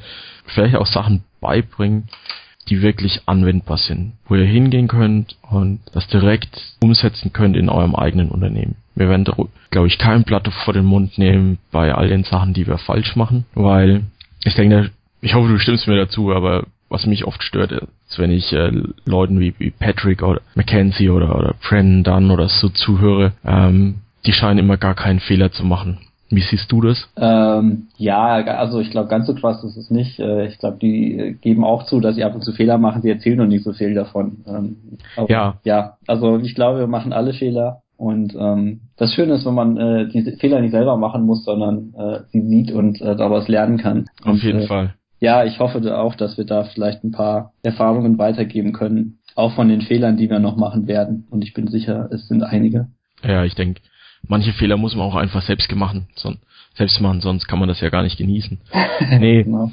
vielleicht 0.47 0.77
auch 0.77 0.87
Sachen 0.87 1.25
beibringen, 1.41 2.09
die 2.69 2.83
wirklich 2.83 3.21
anwendbar 3.27 3.79
sind, 3.79 4.15
wo 4.27 4.35
ihr 4.35 4.45
hingehen 4.45 4.89
könnt 4.89 5.37
und 5.51 5.81
das 5.93 6.07
direkt 6.09 6.75
umsetzen 6.83 7.33
könnt 7.33 7.57
in 7.57 7.69
eurem 7.69 7.95
eigenen 7.95 8.29
Unternehmen. 8.31 8.77
Wir 8.95 9.09
werden, 9.09 9.25
glaube 9.71 9.87
ich, 9.87 9.99
kein 9.99 10.25
Blatt 10.25 10.49
vor 10.65 10.75
den 10.75 10.85
Mund 10.85 11.19
nehmen 11.19 11.59
bei 11.71 11.95
all 11.95 12.09
den 12.09 12.25
Sachen, 12.25 12.55
die 12.55 12.67
wir 12.67 12.79
falsch 12.79 13.15
machen, 13.15 13.45
weil 13.55 14.03
ich 14.43 14.55
denke, 14.55 14.91
ich 15.21 15.35
hoffe, 15.35 15.49
du 15.49 15.59
stimmst 15.59 15.87
mir 15.87 15.97
dazu, 15.97 16.33
aber 16.33 16.65
was 16.89 17.07
mich 17.07 17.25
oft 17.25 17.43
stört, 17.43 17.73
ist, 17.73 18.19
wenn 18.19 18.31
ich 18.31 18.53
äh, 18.53 18.71
Leuten 19.05 19.41
wie, 19.41 19.55
wie 19.59 19.71
Patrick 19.71 20.23
oder 20.23 20.41
Mackenzie 20.55 21.11
oder, 21.11 21.37
oder 21.37 21.55
Brennan 21.61 22.05
Dunn 22.05 22.31
oder 22.31 22.49
so 22.49 22.69
zuhöre, 22.69 23.33
ähm, 23.45 23.97
die 24.25 24.33
scheinen 24.33 24.59
immer 24.59 24.77
gar 24.77 24.95
keinen 24.95 25.21
Fehler 25.21 25.51
zu 25.51 25.65
machen. 25.65 25.99
Wie 26.29 26.41
siehst 26.41 26.73
du 26.73 26.81
das? 26.81 27.09
Ähm, 27.17 27.87
ja, 27.97 28.35
also 28.35 28.81
ich 28.81 28.91
glaube, 28.91 29.09
ganz 29.09 29.27
so 29.27 29.35
krass 29.35 29.63
ist 29.63 29.77
es 29.77 29.91
nicht. 29.91 30.19
Äh, 30.19 30.47
ich 30.47 30.59
glaube, 30.59 30.79
die 30.79 31.39
geben 31.41 31.65
auch 31.65 31.85
zu, 31.85 32.01
dass 32.01 32.17
sie 32.17 32.25
ab 32.25 32.35
und 32.35 32.43
zu 32.43 32.53
Fehler 32.53 32.79
machen. 32.79 33.03
Sie 33.03 33.11
erzählen 33.11 33.39
noch 33.39 33.47
nicht 33.47 33.65
so 33.65 33.73
viel 33.73 33.95
davon. 33.95 34.39
Ähm, 34.47 34.77
ja. 35.29 35.59
Ja, 35.65 35.97
also 36.07 36.39
ich 36.39 36.55
glaube, 36.55 36.81
wir 36.81 36.87
machen 36.89 37.13
alle 37.13 37.33
Fehler. 37.33 37.83
Und 37.97 38.35
ähm, 38.39 38.81
das 38.97 39.15
Schöne 39.15 39.35
ist, 39.35 39.47
wenn 39.47 39.55
man 39.55 39.77
äh, 39.79 40.09
diese 40.09 40.33
Fehler 40.33 40.61
nicht 40.61 40.73
selber 40.73 40.97
machen 40.97 41.25
muss, 41.25 41.45
sondern 41.45 41.95
äh, 41.97 42.21
sie 42.31 42.43
sieht 42.43 42.71
und 42.73 43.01
äh, 43.01 43.17
daraus 43.17 43.49
lernen 43.49 43.79
kann. 43.79 44.07
Auf 44.23 44.33
und, 44.33 44.43
jeden 44.43 44.61
äh, 44.61 44.67
Fall. 44.67 44.95
Ja, 45.19 45.45
ich 45.45 45.59
hoffe 45.61 45.97
auch, 45.97 46.15
dass 46.15 46.37
wir 46.37 46.45
da 46.45 46.65
vielleicht 46.65 47.05
ein 47.05 47.13
paar 47.13 47.53
Erfahrungen 47.63 48.19
weitergeben 48.19 48.73
können, 48.73 49.19
auch 49.35 49.55
von 49.55 49.69
den 49.69 49.81
Fehlern, 49.81 50.19
die 50.19 50.29
wir 50.29 50.41
noch 50.41 50.57
machen 50.57 50.87
werden. 50.87 51.27
Und 51.31 51.43
ich 51.43 51.55
bin 51.55 51.69
sicher, 51.69 52.09
es 52.13 52.29
sind 52.29 52.43
einige. 52.43 52.89
Ja, 53.23 53.45
ich 53.45 53.55
denke, 53.55 53.81
manche 54.29 54.53
Fehler 54.53 54.77
muss 54.77 54.95
man 54.95 55.07
auch 55.07 55.17
einfach 55.17 55.43
selbst 55.43 55.75
machen, 55.75 56.09
selbst 56.75 57.01
machen, 57.01 57.21
sonst 57.21 57.47
kann 57.47 57.59
man 57.59 57.69
das 57.69 57.81
ja 57.81 57.89
gar 57.89 58.03
nicht 58.03 58.19
genießen. 58.19 58.59
Nee, 59.19 59.43
genau. 59.43 59.73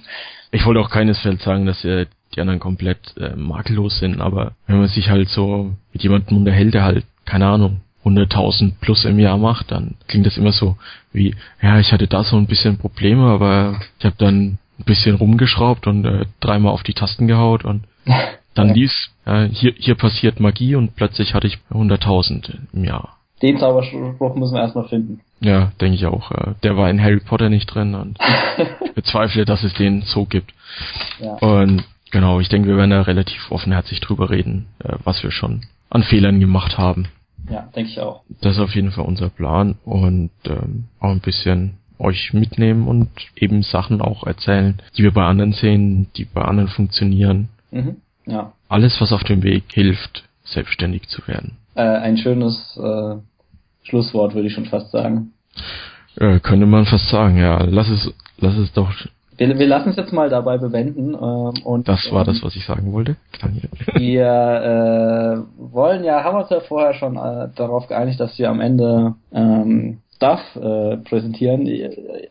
ich 0.52 0.66
wollte 0.66 0.82
auch 0.82 0.90
keinesfalls 0.90 1.44
sagen, 1.44 1.66
dass 1.66 1.84
äh, 1.86 2.08
die 2.36 2.42
anderen 2.42 2.60
komplett 2.60 3.16
äh, 3.18 3.36
makellos 3.36 4.00
sind, 4.00 4.22
aber 4.22 4.54
wenn 4.68 4.80
man 4.80 4.88
sich 4.88 5.10
halt 5.10 5.30
so 5.30 5.74
mit 5.94 6.04
jemandem 6.04 6.38
unterhält, 6.38 6.74
der 6.74 6.84
halt, 6.84 7.06
keine 7.26 7.48
Ahnung, 7.48 7.82
100.000 8.06 8.74
plus 8.82 9.06
im 9.06 9.20
Jahr 9.20 9.38
macht, 9.38 9.72
dann 9.72 9.96
klingt 10.08 10.26
das 10.26 10.38
immer 10.38 10.52
so 10.52 10.78
wie, 11.14 11.36
ja, 11.62 11.80
ich 11.80 11.92
hatte 11.92 12.08
da 12.08 12.24
so 12.24 12.36
ein 12.36 12.48
bisschen 12.48 12.78
Probleme, 12.78 13.24
aber 13.28 13.80
ich 14.00 14.06
habe 14.06 14.16
dann 14.18 14.58
ein 14.80 14.86
bisschen 14.86 15.16
rumgeschraubt 15.16 15.88
und 15.88 16.06
äh, 16.06 16.26
dreimal 16.40 16.74
auf 16.74 16.84
die 16.84 16.94
Tasten 16.94 17.28
gehaut 17.28 17.64
und 17.64 17.84
dann 18.56 18.70
ja. 18.70 18.74
lief's. 18.74 19.12
Äh, 19.26 19.48
hier, 19.48 19.74
hier 19.78 19.96
passiert 19.96 20.40
Magie 20.40 20.76
und 20.76 20.96
plötzlich 20.96 21.34
hatte 21.34 21.48
ich 21.48 21.60
100.000 21.72 22.58
im 22.74 22.84
Jahr. 22.84 23.18
Den 23.44 23.58
Zauberspruch 23.58 24.36
müssen 24.36 24.54
wir 24.54 24.62
erstmal 24.62 24.88
finden. 24.88 25.20
Ja, 25.42 25.74
denke 25.82 25.96
ich 25.96 26.06
auch. 26.06 26.32
Äh, 26.32 26.54
der 26.64 26.78
war 26.78 26.90
in 26.90 27.02
Harry 27.02 27.20
Potter 27.20 27.50
nicht 27.50 27.68
drin 27.68 27.94
und 27.94 28.18
ich 28.18 28.94
bezweifle, 28.96 29.44
dass 29.44 29.64
es 29.64 29.74
den 29.74 30.02
so 30.04 30.26
gibt. 30.26 30.54
Ja. 31.20 31.34
Und 31.36 31.84
genau, 32.10 32.40
ich 32.40 32.48
denke, 32.48 32.70
wir 32.70 32.78
werden 32.78 32.92
da 32.92 33.02
relativ 33.02 33.52
offenherzig 33.52 34.00
drüber 34.00 34.30
reden, 34.30 34.68
äh, 34.80 34.94
was 35.04 35.24
wir 35.24 35.32
schon 35.32 35.66
an 35.90 36.04
Fehlern 36.04 36.40
gemacht 36.40 36.78
haben. 36.78 37.10
Ja, 37.50 37.68
denke 37.76 37.92
ich 37.92 38.00
auch. 38.00 38.22
Das 38.40 38.54
ist 38.54 38.62
auf 38.62 38.74
jeden 38.74 38.92
Fall 38.92 39.04
unser 39.04 39.30
Plan 39.30 39.76
und 39.84 40.32
ähm, 40.46 40.86
auch 41.02 41.10
ein 41.10 41.20
bisschen 41.20 41.80
euch 42.00 42.32
mitnehmen 42.32 42.88
und 42.88 43.10
eben 43.36 43.62
Sachen 43.64 44.02
auch 44.02 44.26
erzählen, 44.26 44.82
die 44.98 45.04
wir 45.04 45.12
bei 45.12 45.26
anderen 45.26 45.52
sehen, 45.52 46.08
die 46.16 46.24
bei 46.24 46.44
anderen 46.44 46.70
funktionieren. 46.70 47.50
Mhm, 47.72 47.98
ja. 48.26 48.54
Alles, 48.70 49.02
was 49.02 49.12
auf 49.12 49.26
dem 49.26 49.44
Weg 49.44 49.66
hilft, 49.74 50.24
selbstständig 50.46 51.10
zu 51.10 51.28
werden. 51.28 51.58
Äh, 51.76 51.82
ein 51.82 52.18
schönes 52.18 52.78
äh, 52.78 53.16
Schlusswort, 53.84 54.34
würde 54.34 54.48
ich 54.48 54.54
schon 54.54 54.66
fast 54.66 54.92
sagen. 54.92 55.34
Äh, 56.16 56.40
könnte 56.40 56.66
man 56.66 56.86
fast 56.86 57.10
sagen, 57.10 57.38
ja. 57.38 57.64
Lass 57.64 57.90
es, 57.90 58.14
lass 58.40 58.58
es 58.58 58.72
doch. 58.74 58.92
Wir, 59.38 59.58
wir 59.58 59.68
lassen 59.68 59.90
es 59.90 59.96
jetzt 59.96 60.14
mal 60.14 60.30
dabei 60.30 60.58
bewenden. 60.58 61.14
Ähm, 61.14 61.64
und, 61.64 61.88
das 61.88 62.12
war 62.12 62.22
ähm, 62.22 62.28
das, 62.28 62.44
was 62.44 62.56
ich 62.56 62.66
sagen 62.66 62.94
wollte. 62.94 63.16
wir 63.96 64.26
äh, 64.26 65.74
wollen 65.74 66.04
ja, 66.04 66.24
haben 66.24 66.38
uns 66.38 66.50
ja 66.50 66.60
vorher 66.62 66.94
schon 66.94 67.16
äh, 67.18 67.50
darauf 67.56 67.88
geeinigt, 67.88 68.20
dass 68.20 68.38
wir 68.38 68.50
am 68.50 68.62
Ende 68.62 69.16
ähm, 69.34 70.00
Stuff 70.16 70.40
äh, 70.56 70.98
präsentieren. 70.98 71.68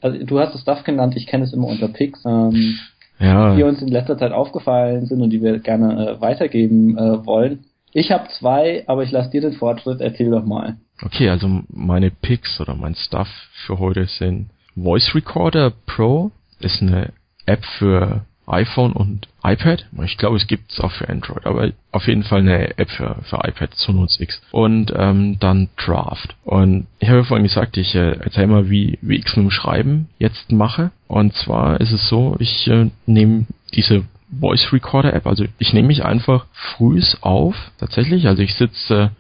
Also, 0.00 0.25
du 0.25 0.38
hast 0.38 0.54
es 0.54 0.62
Stuff 0.62 0.85
genannt, 0.85 1.14
ich 1.16 1.26
kenne 1.26 1.44
es 1.44 1.52
immer 1.52 1.66
unter 1.66 1.88
Picks. 1.88 2.25
Ähm, 2.25 2.78
ja. 3.18 3.54
Die 3.54 3.62
uns 3.62 3.80
in 3.80 3.88
letzter 3.88 4.18
Zeit 4.18 4.32
aufgefallen 4.32 5.06
sind 5.06 5.23
und 5.23 5.30
die 5.30 5.42
wir 5.42 5.59
gerne 5.61 6.16
äh, 6.16 6.21
weitergeben 6.21 6.97
äh, 6.97 7.25
wollen. 7.25 7.64
Ich 7.92 8.11
habe 8.11 8.28
zwei, 8.38 8.84
aber 8.87 9.02
ich 9.02 9.11
lasse 9.11 9.30
dir 9.30 9.40
den 9.40 9.52
Fortschritt. 9.52 10.00
Erzähl 10.00 10.30
doch 10.30 10.44
mal. 10.44 10.76
Okay, 11.02 11.28
also 11.28 11.62
meine 11.68 12.11
Picks 12.11 12.61
oder 12.61 12.75
mein 12.75 12.94
Stuff 12.94 13.28
für 13.66 13.78
heute 13.78 14.06
sind 14.06 14.50
Voice 14.75 15.14
Recorder 15.14 15.72
Pro. 15.87 16.30
Ist 16.61 16.80
eine 16.80 17.12
App 17.44 17.64
für 17.78 18.25
iPhone 18.46 18.92
und 18.92 19.28
iPad. 19.44 19.87
Ich 20.04 20.18
glaube, 20.18 20.37
es 20.37 20.46
gibt 20.46 20.72
es 20.72 20.80
auch 20.80 20.90
für 20.92 21.08
Android, 21.08 21.46
aber 21.46 21.72
auf 21.90 22.06
jeden 22.06 22.22
Fall 22.22 22.40
eine 22.40 22.78
App 22.78 22.90
für, 22.90 23.16
für 23.22 23.37
iPad, 23.37 23.75
Sonos 23.75 24.20
X. 24.20 24.40
Und 24.50 24.92
ähm, 24.96 25.38
dann 25.40 25.68
Draft. 25.76 26.34
Und 26.44 26.87
ich 26.99 27.08
habe 27.08 27.25
vorhin 27.25 27.46
gesagt, 27.46 27.76
ich 27.76 27.94
äh, 27.94 28.12
erzähle 28.12 28.49
mal, 28.49 28.70
wie, 28.70 28.99
wie 29.00 29.16
ich 29.16 29.26
es 29.26 29.37
mit 29.37 29.44
dem 29.44 29.50
Schreiben 29.50 30.08
jetzt 30.18 30.50
mache. 30.52 30.90
Und 31.08 31.34
zwar 31.34 31.80
ist 31.80 31.92
es 31.92 32.08
so, 32.08 32.37
ich 32.38 32.66
äh, 32.68 32.90
nehme 33.06 33.46
diese 33.75 34.04
Voice 34.38 34.72
Recorder 34.72 35.12
App, 35.12 35.26
also 35.26 35.44
ich 35.58 35.72
nehme 35.72 35.88
mich 35.88 36.04
einfach 36.04 36.46
frühs 36.52 37.18
auf, 37.20 37.54
tatsächlich. 37.78 38.26
Also 38.26 38.42
ich 38.42 38.54
sitze 38.54 39.12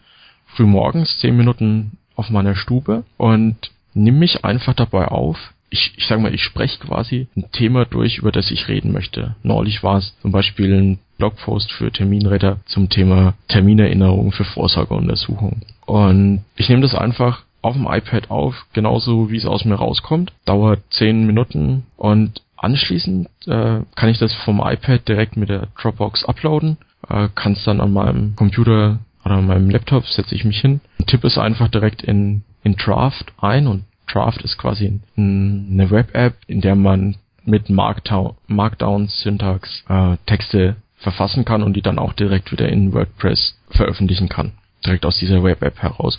früh 0.46 0.64
morgens 0.64 1.18
zehn 1.18 1.36
Minuten 1.36 1.98
auf 2.16 2.30
meiner 2.30 2.54
Stube 2.54 3.04
und 3.16 3.56
nehme 3.94 4.18
mich 4.18 4.44
einfach 4.44 4.74
dabei 4.74 5.08
auf, 5.08 5.36
ich, 5.70 5.94
ich 5.96 6.06
sag 6.06 6.20
mal, 6.20 6.34
ich 6.34 6.42
spreche 6.42 6.78
quasi 6.78 7.28
ein 7.34 7.50
Thema 7.52 7.86
durch, 7.86 8.18
über 8.18 8.30
das 8.30 8.50
ich 8.50 8.68
reden 8.68 8.92
möchte. 8.92 9.36
Neulich 9.42 9.82
war 9.82 9.98
es 9.98 10.14
zum 10.20 10.30
Beispiel 10.30 10.74
ein 10.74 10.98
Blogpost 11.16 11.72
für 11.72 11.90
Terminretter 11.90 12.58
zum 12.66 12.90
Thema 12.90 13.34
Terminerinnerung 13.48 14.32
für 14.32 14.44
Vorsorgeuntersuchungen. 14.44 15.62
Und 15.86 16.44
ich 16.56 16.68
nehme 16.68 16.82
das 16.82 16.94
einfach 16.94 17.42
auf 17.62 17.74
dem 17.74 17.86
iPad 17.86 18.30
auf, 18.30 18.54
genauso 18.72 19.30
wie 19.30 19.36
es 19.36 19.46
aus 19.46 19.64
mir 19.64 19.76
rauskommt. 19.76 20.32
Dauert 20.44 20.80
zehn 20.90 21.26
Minuten 21.26 21.84
und 21.96 22.42
anschließend 22.56 23.28
äh, 23.46 23.80
kann 23.94 24.08
ich 24.08 24.18
das 24.18 24.34
vom 24.44 24.60
iPad 24.60 25.06
direkt 25.08 25.36
mit 25.36 25.48
der 25.48 25.68
Dropbox 25.80 26.24
uploaden, 26.24 26.76
äh, 27.08 27.28
kann 27.34 27.52
es 27.52 27.64
dann 27.64 27.80
an 27.80 27.92
meinem 27.92 28.36
Computer 28.36 28.98
oder 29.24 29.36
an 29.36 29.46
meinem 29.46 29.70
Laptop 29.70 30.04
setze 30.06 30.34
ich 30.34 30.44
mich 30.44 30.60
hin 30.60 30.80
tippe 31.06 31.26
es 31.26 31.38
einfach 31.38 31.68
direkt 31.68 32.02
in, 32.02 32.42
in 32.62 32.76
Draft 32.76 33.32
ein 33.38 33.66
und 33.66 33.84
Draft 34.10 34.42
ist 34.42 34.58
quasi 34.58 35.00
eine 35.16 35.90
Web-App, 35.90 36.34
in 36.46 36.60
der 36.60 36.74
man 36.74 37.16
mit 37.44 37.70
Markdown-Syntax 37.70 39.84
äh, 39.88 40.16
Texte 40.26 40.76
verfassen 40.96 41.44
kann 41.44 41.62
und 41.62 41.74
die 41.74 41.82
dann 41.82 41.98
auch 41.98 42.12
direkt 42.12 42.52
wieder 42.52 42.68
in 42.68 42.92
WordPress 42.92 43.58
veröffentlichen 43.70 44.28
kann. 44.28 44.52
Direkt 44.84 45.06
aus 45.06 45.18
dieser 45.18 45.42
Web-App 45.42 45.82
heraus. 45.82 46.18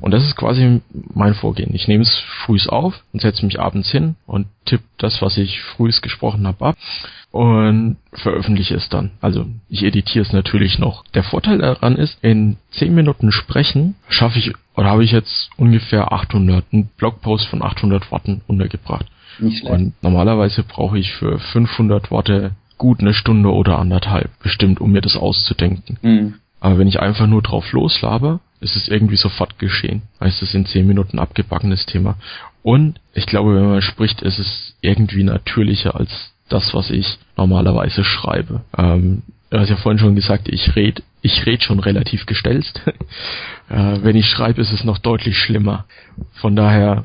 Und 0.00 0.12
das 0.12 0.24
ist 0.24 0.36
quasi 0.36 0.80
mein 1.14 1.34
Vorgehen. 1.34 1.74
Ich 1.74 1.88
nehme 1.88 2.02
es 2.02 2.18
frühs 2.44 2.68
auf 2.68 3.02
und 3.12 3.20
setze 3.20 3.44
mich 3.46 3.60
abends 3.60 3.90
hin 3.90 4.16
und 4.26 4.46
tippe 4.64 4.84
das, 4.98 5.22
was 5.22 5.36
ich 5.36 5.60
frühs 5.60 6.02
gesprochen 6.02 6.46
habe, 6.46 6.64
ab 6.64 6.76
und 7.30 7.96
veröffentliche 8.12 8.74
es 8.74 8.88
dann. 8.88 9.12
Also 9.20 9.46
ich 9.68 9.82
editiere 9.82 10.24
es 10.24 10.32
natürlich 10.32 10.78
noch. 10.78 11.04
Der 11.14 11.22
Vorteil 11.22 11.58
daran 11.58 11.96
ist, 11.96 12.22
in 12.22 12.56
10 12.72 12.94
Minuten 12.94 13.32
sprechen 13.32 13.94
schaffe 14.08 14.38
ich 14.38 14.52
oder 14.76 14.88
habe 14.88 15.04
ich 15.04 15.12
jetzt 15.12 15.50
ungefähr 15.56 16.12
800, 16.12 16.64
einen 16.72 16.90
Blogpost 16.96 17.46
von 17.46 17.62
800 17.62 18.10
Worten 18.10 18.42
untergebracht. 18.46 19.06
Nicht 19.38 19.60
schlecht. 19.60 19.72
Und 19.72 19.94
normalerweise 20.02 20.62
brauche 20.62 20.98
ich 20.98 21.12
für 21.12 21.38
500 21.38 22.10
Worte 22.10 22.52
gut 22.78 23.00
eine 23.00 23.14
Stunde 23.14 23.52
oder 23.52 23.78
anderthalb 23.78 24.30
bestimmt, 24.42 24.80
um 24.80 24.92
mir 24.92 25.00
das 25.00 25.16
auszudenken. 25.16 25.98
Mhm. 26.02 26.34
Aber 26.60 26.78
wenn 26.78 26.88
ich 26.88 27.00
einfach 27.00 27.26
nur 27.26 27.42
drauf 27.42 27.72
loslabe, 27.72 28.40
ist 28.62 28.76
es 28.76 28.88
irgendwie 28.88 29.16
sofort 29.16 29.58
geschehen. 29.58 30.02
Heißt 30.20 30.42
es 30.42 30.54
in 30.54 30.66
10 30.66 30.86
Minuten 30.86 31.18
abgebackenes 31.18 31.86
Thema. 31.86 32.16
Und 32.62 33.00
ich 33.12 33.26
glaube, 33.26 33.56
wenn 33.56 33.68
man 33.68 33.82
spricht, 33.82 34.22
ist 34.22 34.38
es 34.38 34.74
irgendwie 34.80 35.24
natürlicher 35.24 35.96
als 35.96 36.10
das, 36.48 36.72
was 36.74 36.90
ich 36.90 37.18
normalerweise 37.36 38.04
schreibe. 38.04 38.62
Ähm, 38.76 39.22
du 39.50 39.58
hast 39.58 39.68
ja 39.68 39.76
vorhin 39.76 39.98
schon 39.98 40.14
gesagt, 40.14 40.48
ich 40.48 40.76
rede 40.76 41.02
ich 41.24 41.46
red 41.46 41.62
schon 41.62 41.78
relativ 41.78 42.26
gestelzt. 42.26 42.80
äh, 43.68 43.98
wenn 44.02 44.16
ich 44.16 44.26
schreibe, 44.26 44.60
ist 44.60 44.72
es 44.72 44.84
noch 44.84 44.98
deutlich 44.98 45.38
schlimmer. 45.38 45.84
Von 46.34 46.56
daher 46.56 47.04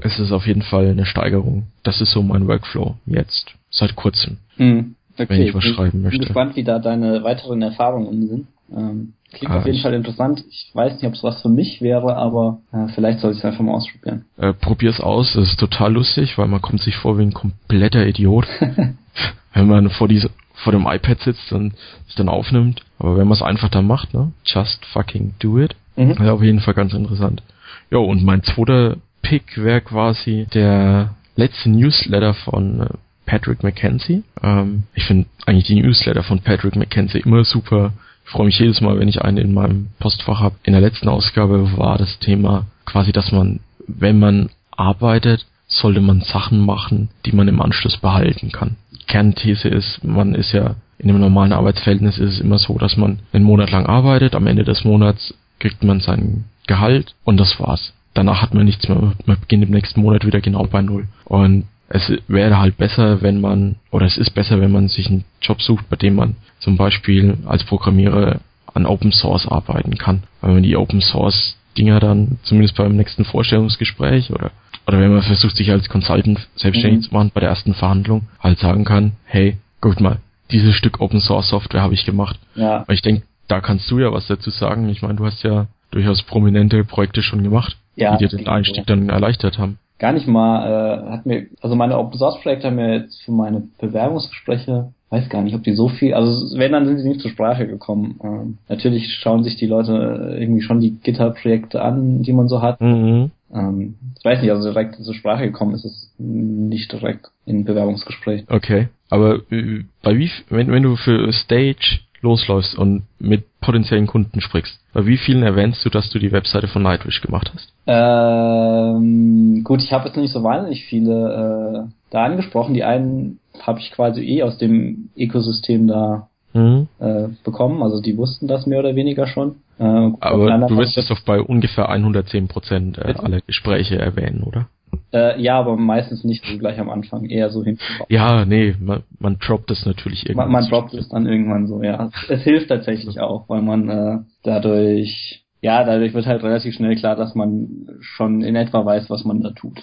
es 0.00 0.18
ist 0.18 0.32
auf 0.32 0.46
jeden 0.46 0.62
Fall 0.62 0.88
eine 0.88 1.06
Steigerung. 1.06 1.68
Das 1.82 2.00
ist 2.00 2.12
so 2.12 2.22
mein 2.22 2.48
Workflow 2.48 2.96
jetzt, 3.06 3.54
seit 3.70 3.94
kurzem. 3.96 4.38
Hm. 4.56 4.96
Okay, 5.14 5.28
wenn 5.28 5.42
ich 5.42 5.54
was 5.54 5.64
schreiben 5.64 6.02
möchte. 6.02 6.16
Ich 6.16 6.20
bin 6.20 6.28
gespannt, 6.28 6.56
wie 6.56 6.64
da 6.64 6.78
deine 6.80 7.22
weiteren 7.22 7.62
Erfahrungen 7.62 8.28
sind. 8.28 8.46
Ähm, 8.72 9.14
klingt 9.32 9.52
ah, 9.52 9.58
auf 9.58 9.66
jeden 9.66 9.80
Fall 9.80 9.94
interessant. 9.94 10.44
Ich 10.48 10.70
weiß 10.72 10.94
nicht, 10.94 11.06
ob 11.06 11.14
es 11.14 11.22
was 11.22 11.42
für 11.42 11.48
mich 11.48 11.80
wäre, 11.80 12.16
aber 12.16 12.60
äh, 12.72 12.88
vielleicht 12.94 13.20
soll 13.20 13.32
ich 13.32 13.38
es 13.38 13.44
einfach 13.44 13.60
mal 13.60 13.74
ausprobieren. 13.74 14.24
Äh, 14.36 14.52
probier's 14.52 15.00
aus, 15.00 15.34
es 15.34 15.50
ist 15.50 15.60
total 15.60 15.92
lustig, 15.92 16.38
weil 16.38 16.48
man 16.48 16.62
kommt 16.62 16.80
sich 16.80 16.96
vor 16.96 17.18
wie 17.18 17.22
ein 17.22 17.34
kompletter 17.34 18.06
Idiot. 18.06 18.46
wenn 19.54 19.66
man 19.66 19.90
vor 19.90 20.08
diese, 20.08 20.30
vor 20.52 20.72
dem 20.72 20.86
iPad 20.86 21.20
sitzt 21.20 21.52
und 21.52 21.74
sich 22.06 22.16
dann 22.16 22.28
aufnimmt. 22.28 22.82
Aber 22.98 23.16
wenn 23.16 23.28
man 23.28 23.36
es 23.36 23.42
einfach 23.42 23.68
dann 23.68 23.86
macht, 23.86 24.12
ne? 24.12 24.32
Just 24.44 24.84
fucking 24.86 25.34
do 25.38 25.58
it. 25.58 25.74
Mhm. 25.96 26.16
Ja, 26.20 26.32
auf 26.32 26.42
jeden 26.42 26.60
Fall 26.60 26.74
ganz 26.74 26.92
interessant. 26.92 27.42
Ja, 27.90 27.98
und 27.98 28.24
mein 28.24 28.42
zweiter 28.42 28.96
Pick 29.22 29.56
wäre 29.56 29.80
quasi 29.80 30.46
der 30.52 31.14
letzte 31.36 31.70
Newsletter 31.70 32.34
von 32.34 32.80
äh, 32.80 32.88
Patrick 33.26 33.62
McKenzie. 33.62 34.22
Ähm, 34.42 34.84
ich 34.94 35.04
finde 35.04 35.26
eigentlich 35.46 35.66
die 35.66 35.80
Newsletter 35.80 36.22
von 36.22 36.40
Patrick 36.40 36.76
McKenzie 36.76 37.20
immer 37.20 37.44
super. 37.44 37.92
Freue 38.24 38.46
mich 38.46 38.58
jedes 38.58 38.80
Mal, 38.80 38.98
wenn 38.98 39.08
ich 39.08 39.22
einen 39.22 39.36
in 39.36 39.52
meinem 39.52 39.88
Postfach 39.98 40.40
habe. 40.40 40.56
In 40.64 40.72
der 40.72 40.82
letzten 40.82 41.08
Ausgabe 41.08 41.76
war 41.76 41.98
das 41.98 42.18
Thema 42.18 42.66
quasi, 42.86 43.12
dass 43.12 43.32
man, 43.32 43.60
wenn 43.86 44.18
man 44.18 44.50
arbeitet, 44.70 45.46
sollte 45.66 46.00
man 46.00 46.20
Sachen 46.20 46.58
machen, 46.58 47.10
die 47.26 47.32
man 47.32 47.48
im 47.48 47.60
Anschluss 47.60 47.96
behalten 47.96 48.50
kann. 48.52 48.76
Kernthese 49.06 49.68
ist, 49.68 50.02
man 50.04 50.34
ist 50.34 50.52
ja 50.52 50.76
in 50.98 51.10
einem 51.10 51.20
normalen 51.20 51.52
Arbeitsverhältnis 51.52 52.18
ist 52.18 52.34
es 52.34 52.40
immer 52.40 52.58
so, 52.58 52.78
dass 52.78 52.96
man 52.96 53.18
einen 53.32 53.44
Monat 53.44 53.70
lang 53.70 53.86
arbeitet, 53.86 54.34
am 54.34 54.46
Ende 54.46 54.64
des 54.64 54.84
Monats 54.84 55.34
kriegt 55.58 55.82
man 55.82 56.00
sein 56.00 56.44
Gehalt 56.66 57.14
und 57.24 57.38
das 57.38 57.58
war's. 57.60 57.92
Danach 58.14 58.42
hat 58.42 58.54
man 58.54 58.64
nichts 58.64 58.88
mehr, 58.88 59.12
man 59.26 59.40
beginnt 59.40 59.64
im 59.64 59.70
nächsten 59.70 60.00
Monat 60.00 60.24
wieder 60.24 60.40
genau 60.40 60.64
bei 60.64 60.82
Null. 60.82 61.08
Und 61.24 61.64
es 61.94 62.12
wäre 62.26 62.58
halt 62.58 62.76
besser, 62.76 63.22
wenn 63.22 63.40
man, 63.40 63.76
oder 63.92 64.04
es 64.04 64.18
ist 64.18 64.34
besser, 64.34 64.60
wenn 64.60 64.72
man 64.72 64.88
sich 64.88 65.06
einen 65.06 65.24
Job 65.40 65.62
sucht, 65.62 65.88
bei 65.88 65.94
dem 65.94 66.16
man 66.16 66.34
zum 66.58 66.76
Beispiel 66.76 67.38
als 67.46 67.62
Programmierer 67.62 68.40
an 68.74 68.84
Open 68.84 69.12
Source 69.12 69.46
arbeiten 69.46 69.96
kann. 69.96 70.24
Weil 70.40 70.54
man 70.54 70.64
die 70.64 70.76
Open 70.76 71.00
Source 71.00 71.56
Dinger 71.78 72.00
dann, 72.00 72.38
zumindest 72.42 72.76
beim 72.76 72.96
nächsten 72.96 73.24
Vorstellungsgespräch 73.24 74.32
oder, 74.32 74.50
oder 74.88 75.00
wenn 75.00 75.12
man 75.12 75.22
versucht, 75.22 75.56
sich 75.56 75.70
als 75.70 75.88
Consultant 75.88 76.48
selbstständig 76.56 77.02
mhm. 77.02 77.04
zu 77.04 77.14
machen 77.14 77.30
bei 77.32 77.40
der 77.40 77.50
ersten 77.50 77.74
Verhandlung, 77.74 78.22
halt 78.40 78.58
sagen 78.58 78.84
kann, 78.84 79.12
hey, 79.24 79.58
guck 79.80 80.00
mal, 80.00 80.18
dieses 80.50 80.74
Stück 80.74 81.00
Open 81.00 81.20
Source 81.20 81.48
Software 81.48 81.82
habe 81.82 81.94
ich 81.94 82.04
gemacht. 82.04 82.40
Ja. 82.56 82.82
Weil 82.88 82.96
ich 82.96 83.02
denke, 83.02 83.22
da 83.46 83.60
kannst 83.60 83.88
du 83.88 84.00
ja 84.00 84.12
was 84.12 84.26
dazu 84.26 84.50
sagen. 84.50 84.88
Ich 84.88 85.02
meine, 85.02 85.14
du 85.14 85.26
hast 85.26 85.44
ja 85.44 85.68
durchaus 85.92 86.24
prominente 86.24 86.82
Projekte 86.82 87.22
schon 87.22 87.44
gemacht, 87.44 87.76
ja, 87.94 88.16
die 88.16 88.26
dir 88.26 88.36
den 88.36 88.48
Einstieg 88.48 88.84
dann 88.86 89.08
erleichtert 89.10 89.58
haben 89.58 89.78
gar 89.98 90.12
nicht 90.12 90.26
mal, 90.26 90.66
äh, 90.66 91.10
hat 91.10 91.26
mir, 91.26 91.46
also 91.60 91.76
meine 91.76 91.98
Open 91.98 92.18
Source 92.18 92.40
Projekte 92.40 92.66
haben 92.66 92.76
mir 92.76 92.94
jetzt 92.94 93.22
für 93.22 93.32
meine 93.32 93.62
Bewerbungsgespräche, 93.78 94.92
weiß 95.10 95.28
gar 95.28 95.42
nicht, 95.42 95.54
ob 95.54 95.62
die 95.62 95.74
so 95.74 95.88
viel, 95.88 96.14
also 96.14 96.58
wenn, 96.58 96.72
dann 96.72 96.86
sind 96.86 96.98
sie 96.98 97.08
nicht 97.08 97.20
zur 97.20 97.30
Sprache 97.30 97.66
gekommen. 97.66 98.18
Ähm, 98.22 98.58
natürlich 98.68 99.14
schauen 99.14 99.44
sich 99.44 99.56
die 99.56 99.66
Leute 99.66 100.36
irgendwie 100.38 100.62
schon 100.62 100.80
die 100.80 100.98
GitHub-Projekte 100.98 101.80
an, 101.82 102.22
die 102.22 102.32
man 102.32 102.48
so 102.48 102.60
hat. 102.60 102.80
Mhm. 102.80 103.30
Ähm, 103.52 103.94
ich 104.18 104.24
weiß 104.24 104.40
nicht, 104.40 104.50
also 104.50 104.68
direkt 104.68 104.96
zur 104.96 105.14
Sprache 105.14 105.44
gekommen 105.44 105.74
ist 105.74 105.84
es 105.84 106.12
nicht 106.18 106.90
direkt 106.92 107.30
in 107.46 107.64
Bewerbungsgespräch. 107.64 108.44
Okay, 108.48 108.88
aber 109.10 109.40
äh, 109.50 109.84
bei 110.02 110.18
wie, 110.18 110.30
wenn, 110.48 110.72
wenn 110.72 110.82
du 110.82 110.96
für 110.96 111.32
Stage 111.32 112.00
losläufst 112.24 112.76
und 112.76 113.04
mit 113.20 113.44
potenziellen 113.60 114.06
Kunden 114.08 114.40
sprichst. 114.40 114.80
Bei 114.92 115.06
wie 115.06 115.16
vielen 115.16 115.42
erwähnst 115.42 115.84
du, 115.84 115.90
dass 115.90 116.10
du 116.10 116.18
die 116.18 116.32
Webseite 116.32 116.66
von 116.66 116.82
Nightwish 116.82 117.20
gemacht 117.20 117.52
hast? 117.54 117.72
Ähm, 117.86 119.62
gut, 119.62 119.82
ich 119.82 119.92
habe 119.92 120.06
jetzt 120.06 120.16
nicht 120.16 120.32
so 120.32 120.42
wahnsinnig 120.42 120.84
viele 120.86 121.86
äh, 121.86 121.90
da 122.10 122.24
angesprochen. 122.24 122.74
Die 122.74 122.84
einen 122.84 123.38
habe 123.60 123.78
ich 123.78 123.92
quasi 123.92 124.22
eh 124.22 124.42
aus 124.42 124.58
dem 124.58 125.10
Ökosystem 125.16 125.86
da 125.86 126.28
mhm. 126.54 126.88
äh, 126.98 127.28
bekommen. 127.44 127.82
Also 127.82 128.00
die 128.00 128.16
wussten 128.16 128.48
das 128.48 128.66
mehr 128.66 128.80
oder 128.80 128.96
weniger 128.96 129.26
schon. 129.26 129.56
Äh, 129.78 129.84
Aber 130.20 130.66
du 130.68 130.76
wirst 130.76 130.96
es 130.96 131.08
doch 131.08 131.20
bei 131.20 131.40
ungefähr 131.40 131.88
110 131.88 132.48
Prozent 132.48 132.98
äh, 132.98 133.14
aller 133.18 133.40
Gespräche 133.40 133.98
erwähnen, 133.98 134.42
oder? 134.42 134.68
Äh, 135.12 135.40
ja, 135.40 135.58
aber 135.58 135.76
meistens 135.76 136.24
nicht 136.24 136.44
so 136.44 136.58
gleich 136.58 136.78
am 136.78 136.90
Anfang, 136.90 137.26
eher 137.26 137.50
so 137.50 137.62
hinten. 137.62 137.82
Ja, 138.08 138.44
nee, 138.44 138.74
man, 138.80 139.04
man 139.18 139.38
droppt 139.38 139.70
es 139.70 139.86
natürlich 139.86 140.26
irgendwann. 140.26 140.50
Man, 140.50 140.62
man 140.62 140.70
droppt 140.70 140.94
es 140.94 141.08
dann 141.08 141.26
irgendwann 141.26 141.66
so, 141.66 141.82
ja. 141.82 142.10
Es 142.28 142.42
hilft 142.42 142.68
tatsächlich 142.68 143.20
auch, 143.20 143.48
weil 143.48 143.62
man 143.62 143.88
äh, 143.88 144.18
dadurch, 144.42 145.44
ja, 145.60 145.84
dadurch 145.84 146.14
wird 146.14 146.26
halt 146.26 146.42
relativ 146.42 146.74
schnell 146.74 146.96
klar, 146.96 147.14
dass 147.16 147.34
man 147.34 147.88
schon 148.00 148.42
in 148.42 148.56
etwa 148.56 148.84
weiß, 148.84 149.08
was 149.08 149.24
man 149.24 149.40
da 149.40 149.50
tut. 149.50 149.80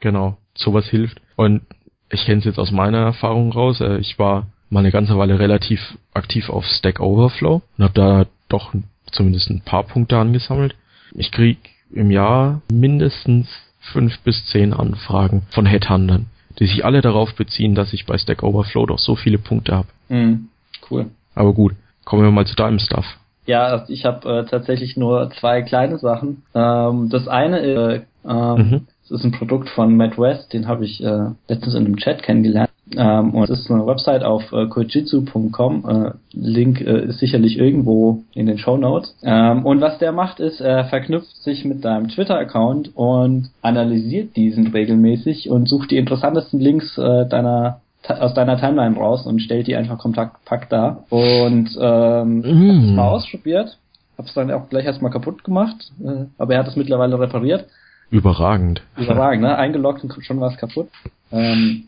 Genau, 0.00 0.38
sowas 0.54 0.86
hilft. 0.86 1.20
Und 1.36 1.62
ich 2.10 2.24
kenne 2.24 2.38
es 2.38 2.44
jetzt 2.44 2.58
aus 2.58 2.70
meiner 2.70 2.98
Erfahrung 2.98 3.52
raus. 3.52 3.80
Äh, 3.80 3.98
ich 3.98 4.18
war 4.18 4.46
mal 4.70 4.80
eine 4.80 4.90
ganze 4.90 5.18
Weile 5.18 5.38
relativ 5.38 5.98
aktiv 6.14 6.48
auf 6.48 6.64
Stack 6.64 6.98
Overflow 7.00 7.62
und 7.76 7.84
habe 7.84 7.94
da 7.94 8.26
doch 8.48 8.74
zumindest 9.10 9.50
ein 9.50 9.60
paar 9.60 9.82
Punkte 9.82 10.16
angesammelt. 10.16 10.74
Ich 11.14 11.30
krieg 11.30 11.58
im 11.92 12.10
Jahr 12.10 12.62
mindestens 12.72 13.48
fünf 13.92 14.18
bis 14.20 14.44
zehn 14.46 14.72
Anfragen 14.72 15.42
von 15.50 15.66
Headhuntern, 15.66 16.26
die 16.58 16.66
sich 16.66 16.84
alle 16.84 17.00
darauf 17.00 17.34
beziehen, 17.34 17.74
dass 17.74 17.92
ich 17.92 18.06
bei 18.06 18.16
Stack 18.16 18.42
Overflow 18.42 18.86
doch 18.86 18.98
so 18.98 19.16
viele 19.16 19.38
Punkte 19.38 19.74
habe. 19.74 19.88
Mhm, 20.08 20.48
cool. 20.90 21.06
Aber 21.34 21.52
gut, 21.52 21.74
kommen 22.04 22.22
wir 22.22 22.30
mal 22.30 22.46
zu 22.46 22.54
deinem 22.54 22.78
Stuff. 22.78 23.06
Ja, 23.44 23.84
ich 23.88 24.04
habe 24.04 24.28
äh, 24.28 24.44
tatsächlich 24.48 24.96
nur 24.96 25.30
zwei 25.40 25.62
kleine 25.62 25.98
Sachen. 25.98 26.42
Ähm, 26.54 27.08
das 27.10 27.26
eine 27.26 27.58
ist, 27.58 27.76
äh, 27.76 28.00
ähm, 28.28 28.56
mhm. 28.56 28.86
ist 29.08 29.24
ein 29.24 29.32
Produkt 29.32 29.68
von 29.70 29.96
Matt 29.96 30.16
West, 30.16 30.52
den 30.52 30.68
habe 30.68 30.84
ich 30.84 31.02
äh, 31.02 31.30
letztens 31.48 31.74
in 31.74 31.84
einem 31.84 31.96
Chat 31.96 32.22
kennengelernt. 32.22 32.70
Ähm, 32.96 33.34
und 33.34 33.50
es 33.50 33.60
ist 33.60 33.70
eine 33.70 33.86
Website 33.86 34.22
auf 34.22 34.52
äh, 34.52 34.66
kojitsu.com. 34.66 35.84
Äh, 35.88 36.10
Link 36.32 36.80
äh, 36.80 37.06
ist 37.06 37.18
sicherlich 37.18 37.58
irgendwo 37.58 38.22
in 38.34 38.46
den 38.46 38.58
Show 38.58 38.76
Notes. 38.76 39.16
Ähm, 39.22 39.64
und 39.64 39.80
was 39.80 39.98
der 39.98 40.12
macht, 40.12 40.40
ist, 40.40 40.60
er 40.60 40.84
verknüpft 40.86 41.42
sich 41.42 41.64
mit 41.64 41.84
deinem 41.84 42.08
Twitter-Account 42.08 42.96
und 42.96 43.50
analysiert 43.62 44.36
diesen 44.36 44.68
regelmäßig 44.68 45.50
und 45.50 45.68
sucht 45.68 45.90
die 45.90 45.96
interessantesten 45.96 46.60
Links 46.60 46.96
äh, 46.98 47.26
deiner 47.26 47.80
aus 48.08 48.34
deiner 48.34 48.58
Timeline 48.58 48.96
raus 48.96 49.26
und 49.26 49.40
stellt 49.40 49.68
die 49.68 49.76
einfach 49.76 49.98
kompakt 49.98 50.72
da. 50.72 51.04
Und 51.08 51.70
ähm, 51.80 52.40
mm. 52.40 52.78
hab's 52.78 52.96
mal 52.96 53.08
ausprobiert, 53.08 53.78
hab's 54.18 54.34
dann 54.34 54.50
auch 54.50 54.68
gleich 54.68 54.86
erstmal 54.86 55.12
kaputt 55.12 55.44
gemacht, 55.44 55.92
äh, 56.04 56.24
aber 56.36 56.54
er 56.54 56.60
hat 56.60 56.68
es 56.68 56.76
mittlerweile 56.76 57.18
repariert. 57.18 57.66
Überragend. 58.10 58.82
Überragend, 58.96 59.42
ne? 59.42 59.56
Eingeloggt 59.56 60.04
und 60.04 60.12
schon 60.24 60.40
war 60.40 60.50
es 60.50 60.58
kaputt. 60.58 60.88
Ähm, 61.30 61.84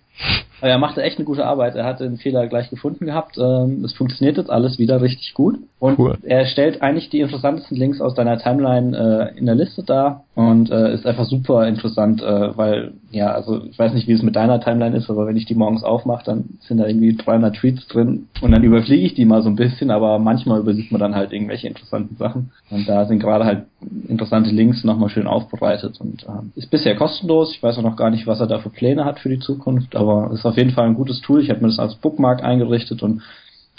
aber 0.65 0.71
er 0.71 0.79
machte 0.79 1.03
echt 1.03 1.19
eine 1.19 1.27
gute 1.27 1.45
Arbeit. 1.45 1.75
Er 1.75 1.85
hatte 1.85 2.05
den 2.05 2.17
Fehler 2.17 2.47
gleich 2.47 2.71
gefunden 2.71 3.05
gehabt. 3.05 3.37
Ähm, 3.37 3.85
es 3.85 3.93
funktioniert 3.93 4.39
jetzt 4.39 4.49
alles 4.49 4.79
wieder 4.79 5.03
richtig 5.03 5.35
gut. 5.35 5.59
Und 5.79 5.99
cool. 5.99 6.17
er 6.23 6.47
stellt 6.47 6.81
eigentlich 6.81 7.11
die 7.11 7.21
interessantesten 7.21 7.77
Links 7.77 8.01
aus 8.01 8.15
deiner 8.15 8.39
Timeline 8.39 8.97
äh, 9.35 9.39
in 9.39 9.45
der 9.45 9.57
Liste 9.57 9.83
dar 9.83 10.25
und 10.35 10.71
äh, 10.71 10.95
ist 10.95 11.07
einfach 11.07 11.27
super 11.27 11.69
interessant, 11.69 12.23
äh, 12.23 12.57
weil, 12.57 12.95
ja, 13.11 13.33
also 13.33 13.63
ich 13.65 13.79
weiß 13.79 13.93
nicht, 13.93 14.09
wie 14.09 14.13
es 14.13 14.23
mit 14.23 14.35
deiner 14.35 14.61
Timeline 14.61 14.97
ist, 14.97 15.11
aber 15.11 15.27
wenn 15.27 15.37
ich 15.37 15.45
die 15.45 15.55
morgens 15.55 15.85
aufmache, 15.85 16.25
dann 16.25 16.45
sind 16.61 16.79
da 16.79 16.87
irgendwie 16.87 17.15
300 17.15 17.55
Tweets 17.55 17.87
drin 17.89 18.29
und 18.41 18.51
dann 18.51 18.65
überfliege 18.65 19.05
ich 19.05 19.13
die 19.13 19.27
mal 19.27 19.43
so 19.43 19.51
ein 19.51 19.57
bisschen, 19.57 19.91
aber 19.91 20.19
manchmal 20.19 20.61
übersieht 20.61 20.91
man 20.91 21.03
dann 21.03 21.15
halt 21.15 21.33
irgendwelche 21.33 21.69
interessanten 21.69 22.17
Sachen. 22.17 22.51
Und 22.71 22.89
da 22.89 23.05
sind 23.05 23.21
gerade 23.21 23.45
halt 23.45 23.65
interessante 24.09 24.51
Links 24.51 24.85
nochmal 24.85 25.11
schön 25.11 25.27
aufbereitet 25.27 26.01
und 26.01 26.23
äh, 26.23 26.59
ist 26.59 26.71
bisher 26.71 26.97
kostenlos. 26.97 27.53
Ich 27.55 27.63
weiß 27.63 27.77
auch 27.77 27.83
noch 27.83 27.97
gar 27.97 28.11
nicht, 28.11 28.27
was 28.27 28.41
er 28.41 28.47
da 28.47 28.59
für 28.59 28.71
Pläne 28.71 29.05
hat 29.05 29.21
für 29.21 29.29
die 29.29 29.39
Zukunft, 29.39 29.95
aber 29.95 30.31
ist 30.33 30.47
auf 30.47 30.54
jeden 30.57 30.71
Fall 30.71 30.87
ein 30.87 30.95
gutes 30.95 31.21
Tool. 31.21 31.41
Ich 31.41 31.51
habe 31.51 31.61
mir 31.61 31.69
das 31.69 31.79
als 31.79 31.97
Bookmark 31.97 32.43
eingerichtet 32.43 33.03
und 33.03 33.23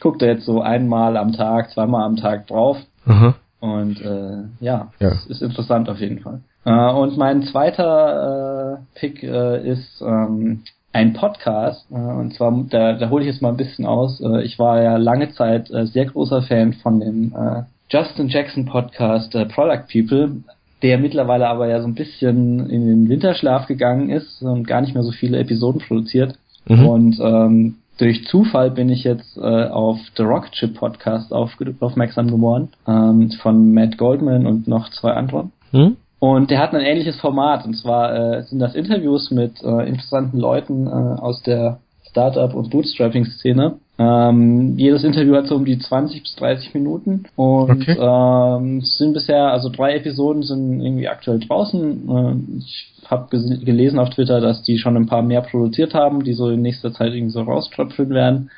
gucke 0.01 0.17
da 0.17 0.25
jetzt 0.25 0.45
so 0.45 0.61
einmal 0.61 1.17
am 1.17 1.33
Tag, 1.33 1.71
zweimal 1.71 2.03
am 2.03 2.15
Tag 2.15 2.47
drauf. 2.47 2.77
Aha. 3.05 3.35
Und 3.59 4.01
äh, 4.01 4.43
ja, 4.59 4.91
ja. 4.99 5.09
Ist, 5.09 5.27
ist 5.27 5.41
interessant 5.41 5.89
auf 5.89 5.99
jeden 5.99 6.19
Fall. 6.19 6.41
Äh, 6.65 6.93
und 6.93 7.17
mein 7.17 7.43
zweiter 7.43 8.79
äh, 8.79 8.99
Pick 8.99 9.23
äh, 9.23 9.67
ist 9.67 10.01
ähm, 10.01 10.63
ein 10.93 11.13
Podcast. 11.13 11.85
Äh, 11.91 11.95
und 11.95 12.33
zwar, 12.33 12.51
da, 12.69 12.93
da 12.93 13.09
hole 13.09 13.23
ich 13.23 13.31
jetzt 13.31 13.41
mal 13.41 13.49
ein 13.49 13.57
bisschen 13.57 13.85
aus. 13.85 14.21
Äh, 14.21 14.43
ich 14.43 14.59
war 14.59 14.81
ja 14.81 14.97
lange 14.97 15.31
Zeit 15.31 15.71
äh, 15.71 15.85
sehr 15.85 16.05
großer 16.05 16.41
Fan 16.43 16.73
von 16.73 16.99
dem 16.99 17.33
äh, 17.35 17.63
Justin 17.89 18.27
Jackson 18.27 18.65
Podcast 18.65 19.33
äh, 19.35 19.45
Product 19.45 19.85
People 19.91 20.43
der 20.85 20.99
mittlerweile 20.99 21.47
aber 21.47 21.67
ja 21.67 21.81
so 21.81 21.87
ein 21.87 21.95
bisschen 21.95 22.69
in 22.69 22.85
den 22.85 23.09
Winterschlaf 23.09 23.65
gegangen 23.65 24.09
ist 24.11 24.43
und 24.43 24.67
gar 24.67 24.81
nicht 24.81 24.93
mehr 24.93 25.03
so 25.03 25.11
viele 25.11 25.39
Episoden 25.39 25.81
produziert. 25.81 26.37
Mhm. 26.67 26.87
Und 26.87 27.19
ähm, 27.19 27.75
durch 27.97 28.25
Zufall 28.25 28.71
bin 28.71 28.89
ich 28.89 29.03
jetzt 29.03 29.37
äh, 29.37 29.41
auf 29.41 29.97
The 30.17 30.23
Rocket 30.23 30.51
Chip 30.51 30.75
Podcast 30.75 31.31
auf, 31.31 31.57
aufmerksam 31.79 32.27
geworden, 32.27 32.69
ähm, 32.87 33.31
von 33.41 33.73
Matt 33.73 33.97
Goldman 33.97 34.45
und 34.45 34.67
noch 34.67 34.89
zwei 34.89 35.11
anderen. 35.11 35.51
Mhm. 35.71 35.97
Und 36.19 36.49
der 36.49 36.59
hat 36.59 36.73
ein 36.73 36.81
ähnliches 36.81 37.19
Format, 37.19 37.65
und 37.65 37.75
zwar 37.75 38.13
äh, 38.15 38.43
sind 38.43 38.59
das 38.59 38.75
Interviews 38.75 39.31
mit 39.31 39.61
äh, 39.63 39.87
interessanten 39.87 40.39
Leuten 40.39 40.87
äh, 40.87 40.89
aus 40.89 41.41
der 41.43 41.79
Startup- 42.09 42.53
und 42.53 42.69
Bootstrapping-Szene. 42.71 43.75
Ähm, 43.97 44.77
jedes 44.77 45.03
Interview 45.05 45.35
hat 45.35 45.47
so 45.47 45.55
um 45.55 45.63
die 45.63 45.79
20 45.79 46.21
bis 46.21 46.35
30 46.35 46.73
Minuten 46.73 47.23
und 47.37 47.71
okay. 47.71 47.97
ähm, 47.97 48.79
es 48.79 48.97
sind 48.97 49.13
bisher, 49.13 49.51
also 49.51 49.69
drei 49.69 49.95
Episoden 49.95 50.43
sind 50.43 50.81
irgendwie 50.81 51.07
aktuell 51.07 51.39
draußen. 51.39 52.09
Äh, 52.09 52.57
ich 52.59 52.91
habe 53.09 53.37
gelesen 53.37 53.99
auf 53.99 54.09
Twitter, 54.09 54.41
dass 54.41 54.63
die 54.63 54.79
schon 54.79 54.97
ein 54.97 55.05
paar 55.05 55.21
mehr 55.21 55.41
produziert 55.41 55.93
haben, 55.93 56.23
die 56.23 56.33
so 56.33 56.49
in 56.49 56.61
nächster 56.61 56.91
Zeit 56.91 57.13
irgendwie 57.13 57.31
so 57.31 57.41
rauströpfeln 57.41 58.09
werden. 58.09 58.49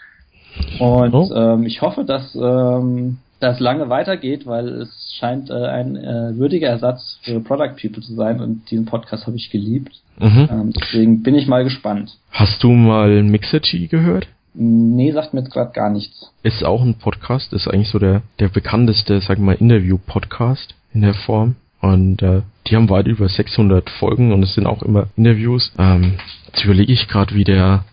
Und 0.80 1.14
oh. 1.14 1.30
ähm, 1.36 1.66
ich 1.66 1.82
hoffe, 1.82 2.04
dass 2.04 2.36
ähm, 2.36 3.18
das 3.40 3.60
lange 3.60 3.90
weitergeht, 3.90 4.48
weil 4.48 4.68
es 4.68 5.16
scheint 5.20 5.50
äh, 5.52 5.54
ein 5.54 5.96
äh, 5.96 6.36
würdiger 6.38 6.70
Ersatz 6.70 7.20
für 7.22 7.40
Product 7.42 7.76
People 7.80 8.02
zu 8.02 8.16
sein 8.16 8.42
und 8.42 8.72
diesen 8.72 8.86
Podcast 8.86 9.28
habe 9.28 9.38
ich 9.38 9.52
geliebt. 9.52 10.02
Mhm. 10.20 10.50
Ähm, 10.52 10.74
deswegen 10.74 11.22
bin 11.22 11.36
ich 11.36 11.48
mal 11.48 11.64
gespannt. 11.64 12.18
Hast 12.32 12.64
du 12.64 12.72
mal 12.72 13.22
Mixergy 13.22 13.88
gehört? 13.88 14.28
Nee, 14.60 15.12
sagt 15.12 15.36
mir 15.36 15.42
jetzt 15.42 15.52
gerade 15.52 15.72
gar 15.72 15.92
nichts. 15.92 16.32
Ist 16.42 16.64
auch 16.64 16.82
ein 16.82 16.96
Podcast, 16.96 17.54
ist 17.54 17.68
eigentlich 17.68 17.90
so 17.90 18.00
der, 18.00 18.24
der 18.40 18.50
bekannteste, 18.50 19.22
sag 19.22 19.38
mal, 19.38 19.54
Interview-Podcast 19.54 20.74
in 20.94 21.02
der 21.02 21.14
Form. 21.14 21.56
Und 21.80 22.24
äh, 22.24 22.42
die 22.66 22.76
haben 22.76 22.90
weit 22.90 23.06
über 23.06 23.30
600 23.30 23.88
Folgen 23.88 24.34
und 24.34 24.42
es 24.42 24.56
sind 24.56 24.66
auch 24.66 24.82
immer 24.82 25.08
Interviews. 25.16 25.72
Ähm, 25.78 26.16
jetzt 26.48 26.66
überlege 26.66 26.92
ich 26.92 27.08
gerade, 27.08 27.36
wie 27.36 27.44
der 27.44 27.86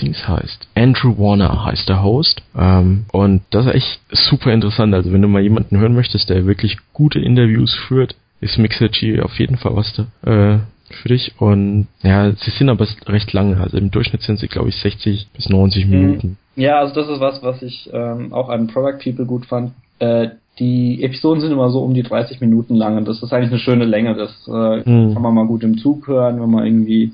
Dings 0.00 0.28
heißt. 0.28 0.68
Andrew 0.76 1.18
Warner 1.18 1.64
heißt 1.64 1.88
der 1.88 2.04
Host. 2.04 2.40
Ähm, 2.56 3.06
und 3.10 3.42
das 3.50 3.66
ist 3.66 3.74
echt 3.74 4.00
super 4.12 4.52
interessant. 4.52 4.94
Also 4.94 5.12
wenn 5.12 5.22
du 5.22 5.28
mal 5.28 5.42
jemanden 5.42 5.78
hören 5.78 5.94
möchtest, 5.94 6.30
der 6.30 6.46
wirklich 6.46 6.76
gute 6.92 7.18
Interviews 7.18 7.74
führt, 7.88 8.14
ist 8.40 8.58
Mixergy 8.58 9.20
auf 9.20 9.38
jeden 9.40 9.56
Fall 9.56 9.74
was 9.74 9.92
da, 9.92 10.30
äh, 10.30 10.58
für 10.94 11.08
dich. 11.08 11.34
Und 11.38 11.88
ja, 12.02 12.32
sie 12.32 12.50
sind 12.50 12.68
aber 12.68 12.86
recht 13.06 13.32
lange. 13.32 13.60
Also 13.60 13.76
im 13.78 13.90
Durchschnitt 13.90 14.22
sind 14.22 14.38
sie, 14.38 14.48
glaube 14.48 14.68
ich, 14.68 14.76
60 14.76 15.28
bis 15.34 15.48
90 15.48 15.86
mhm. 15.86 15.90
Minuten. 15.90 16.38
Ja, 16.56 16.78
also 16.78 16.94
das 16.94 17.08
ist 17.08 17.20
was, 17.20 17.42
was 17.42 17.62
ich 17.62 17.90
ähm, 17.92 18.32
auch 18.32 18.48
an 18.48 18.66
Product 18.66 18.98
People 19.02 19.26
gut 19.26 19.46
fand. 19.46 19.72
Äh, 19.98 20.28
die 20.58 21.02
Episoden 21.02 21.40
sind 21.40 21.52
immer 21.52 21.70
so 21.70 21.82
um 21.82 21.94
die 21.94 22.02
30 22.02 22.40
Minuten 22.40 22.74
lang 22.74 22.98
und 22.98 23.08
das 23.08 23.22
ist 23.22 23.32
eigentlich 23.32 23.50
eine 23.50 23.58
schöne 23.58 23.84
Länge. 23.84 24.14
Das 24.14 24.30
äh, 24.46 24.88
mhm. 24.88 25.14
kann 25.14 25.22
man 25.22 25.34
mal 25.34 25.46
gut 25.46 25.62
im 25.62 25.78
Zug 25.78 26.06
hören, 26.06 26.40
wenn 26.42 26.50
man 26.50 26.66
irgendwie 26.66 27.12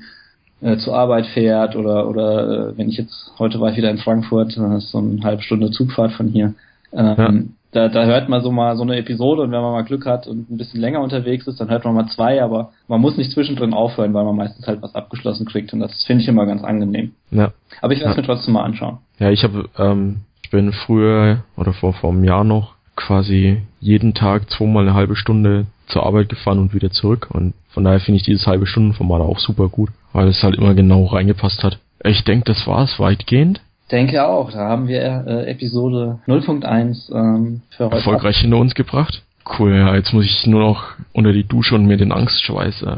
äh, 0.61 0.77
zur 0.77 0.95
Arbeit 0.95 1.27
fährt 1.27 1.75
oder 1.75 2.09
oder 2.09 2.71
äh, 2.71 2.77
wenn 2.77 2.89
ich 2.89 2.97
jetzt 2.97 3.31
heute 3.39 3.61
war 3.61 3.71
ich 3.71 3.77
wieder 3.77 3.91
in 3.91 3.97
Frankfurt, 3.97 4.57
dann 4.57 4.73
ist 4.73 4.91
so 4.91 4.97
eine 4.97 5.23
halbe 5.23 5.41
Stunde 5.41 5.71
Zugfahrt 5.71 6.11
von 6.13 6.27
hier. 6.27 6.53
Ähm, 6.91 7.15
ja. 7.17 7.43
Da, 7.71 7.87
da 7.87 8.05
hört 8.05 8.29
man 8.29 8.41
so 8.41 8.51
mal 8.51 8.75
so 8.75 8.83
eine 8.83 8.97
Episode 8.97 9.43
und 9.43 9.51
wenn 9.51 9.61
man 9.61 9.73
mal 9.73 9.83
Glück 9.83 10.05
hat 10.05 10.27
und 10.27 10.49
ein 10.49 10.57
bisschen 10.57 10.81
länger 10.81 11.01
unterwegs 11.01 11.47
ist, 11.47 11.59
dann 11.59 11.69
hört 11.69 11.85
man 11.85 11.93
mal 11.93 12.07
zwei, 12.07 12.41
aber 12.41 12.71
man 12.87 12.99
muss 12.99 13.17
nicht 13.17 13.31
zwischendrin 13.31 13.73
aufhören, 13.73 14.13
weil 14.13 14.25
man 14.25 14.35
meistens 14.35 14.65
halt 14.67 14.81
was 14.81 14.95
abgeschlossen 14.95 15.45
kriegt 15.45 15.71
und 15.73 15.79
das 15.79 16.03
finde 16.05 16.23
ich 16.23 16.27
immer 16.27 16.45
ganz 16.45 16.63
angenehm. 16.63 17.13
Ja. 17.31 17.51
Aber 17.81 17.93
ich 17.93 17.99
werde 17.99 18.11
es 18.11 18.17
ja. 18.17 18.21
mir 18.21 18.27
trotzdem 18.27 18.53
mal 18.53 18.63
anschauen. 18.63 18.97
Ja, 19.19 19.29
ich 19.29 19.43
habe 19.43 19.69
ähm, 19.77 20.21
ich 20.43 20.49
bin 20.49 20.71
früher 20.71 21.43
oder 21.57 21.73
vor 21.73 21.93
vor 21.93 22.11
einem 22.11 22.23
Jahr 22.23 22.43
noch 22.43 22.73
quasi 22.95 23.61
jeden 23.79 24.13
Tag 24.13 24.49
zweimal 24.49 24.83
eine 24.83 24.93
halbe 24.93 25.15
Stunde 25.15 25.67
zur 25.87 26.05
Arbeit 26.05 26.29
gefahren 26.29 26.59
und 26.59 26.73
wieder 26.73 26.91
zurück. 26.91 27.29
Und 27.31 27.53
von 27.69 27.83
daher 27.83 27.99
finde 27.99 28.17
ich 28.17 28.23
dieses 28.23 28.45
halbe 28.45 28.65
Stundenformat 28.65 29.21
auch 29.21 29.39
super 29.39 29.69
gut, 29.69 29.89
weil 30.11 30.27
es 30.27 30.43
halt 30.43 30.55
immer 30.55 30.73
genau 30.73 31.05
reingepasst 31.05 31.63
hat. 31.63 31.79
Ich 32.03 32.23
denke, 32.23 32.45
das 32.45 32.67
war 32.67 32.83
es 32.83 32.99
weitgehend. 32.99 33.61
Denke 33.91 34.25
auch. 34.25 34.51
Da 34.51 34.59
haben 34.59 34.87
wir 34.87 35.25
äh, 35.27 35.51
Episode 35.51 36.19
0.1 36.27 37.13
ähm, 37.13 37.61
für 37.69 37.85
heute. 37.85 37.95
Erfolgreich 37.95 38.37
hinter 38.37 38.57
uns 38.57 38.75
gebracht. 38.75 39.23
Cool, 39.57 39.75
ja, 39.75 39.95
jetzt 39.95 40.13
muss 40.13 40.25
ich 40.25 40.45
nur 40.45 40.61
noch 40.61 40.83
unter 41.11 41.31
die 41.31 41.43
Dusche 41.43 41.75
und 41.75 41.85
mir 41.85 41.97
den 41.97 42.11
Angstschweiß 42.11 42.83
äh, 42.83 42.97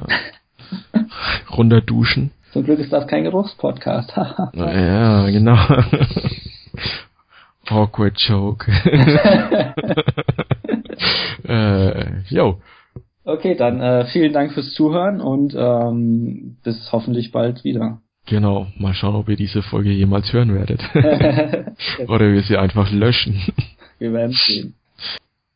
runter 1.56 1.82
duschen. 1.82 2.32
Zum 2.52 2.66
Glück 2.66 2.80
ist 2.80 2.92
das 2.92 3.08
kein 3.08 3.24
Geruchspodcast. 3.24 4.12
ja, 4.54 5.30
genau. 5.30 5.56
Awkward 7.70 8.20
Joke. 8.20 8.70
äh, 11.48 12.22
yo. 12.28 12.60
Okay, 13.24 13.56
dann 13.56 13.80
äh, 13.80 14.06
vielen 14.08 14.34
Dank 14.34 14.52
fürs 14.52 14.74
Zuhören 14.74 15.22
und 15.22 15.56
ähm, 15.56 16.58
bis 16.64 16.92
hoffentlich 16.92 17.32
bald 17.32 17.64
wieder. 17.64 18.02
Genau, 18.28 18.68
mal 18.78 18.94
schauen, 18.94 19.16
ob 19.16 19.30
ihr 19.30 19.36
diese 19.36 19.62
Folge 19.62 19.92
jemals 19.92 20.32
hören 20.32 20.54
werdet. 20.54 20.82
Oder 22.08 22.32
wir 22.32 22.44
sie 22.44 22.58
einfach 22.58 22.92
löschen. 22.92 23.42
Wir 24.00 24.14
werden 24.14 24.34
sehen. 24.34 24.76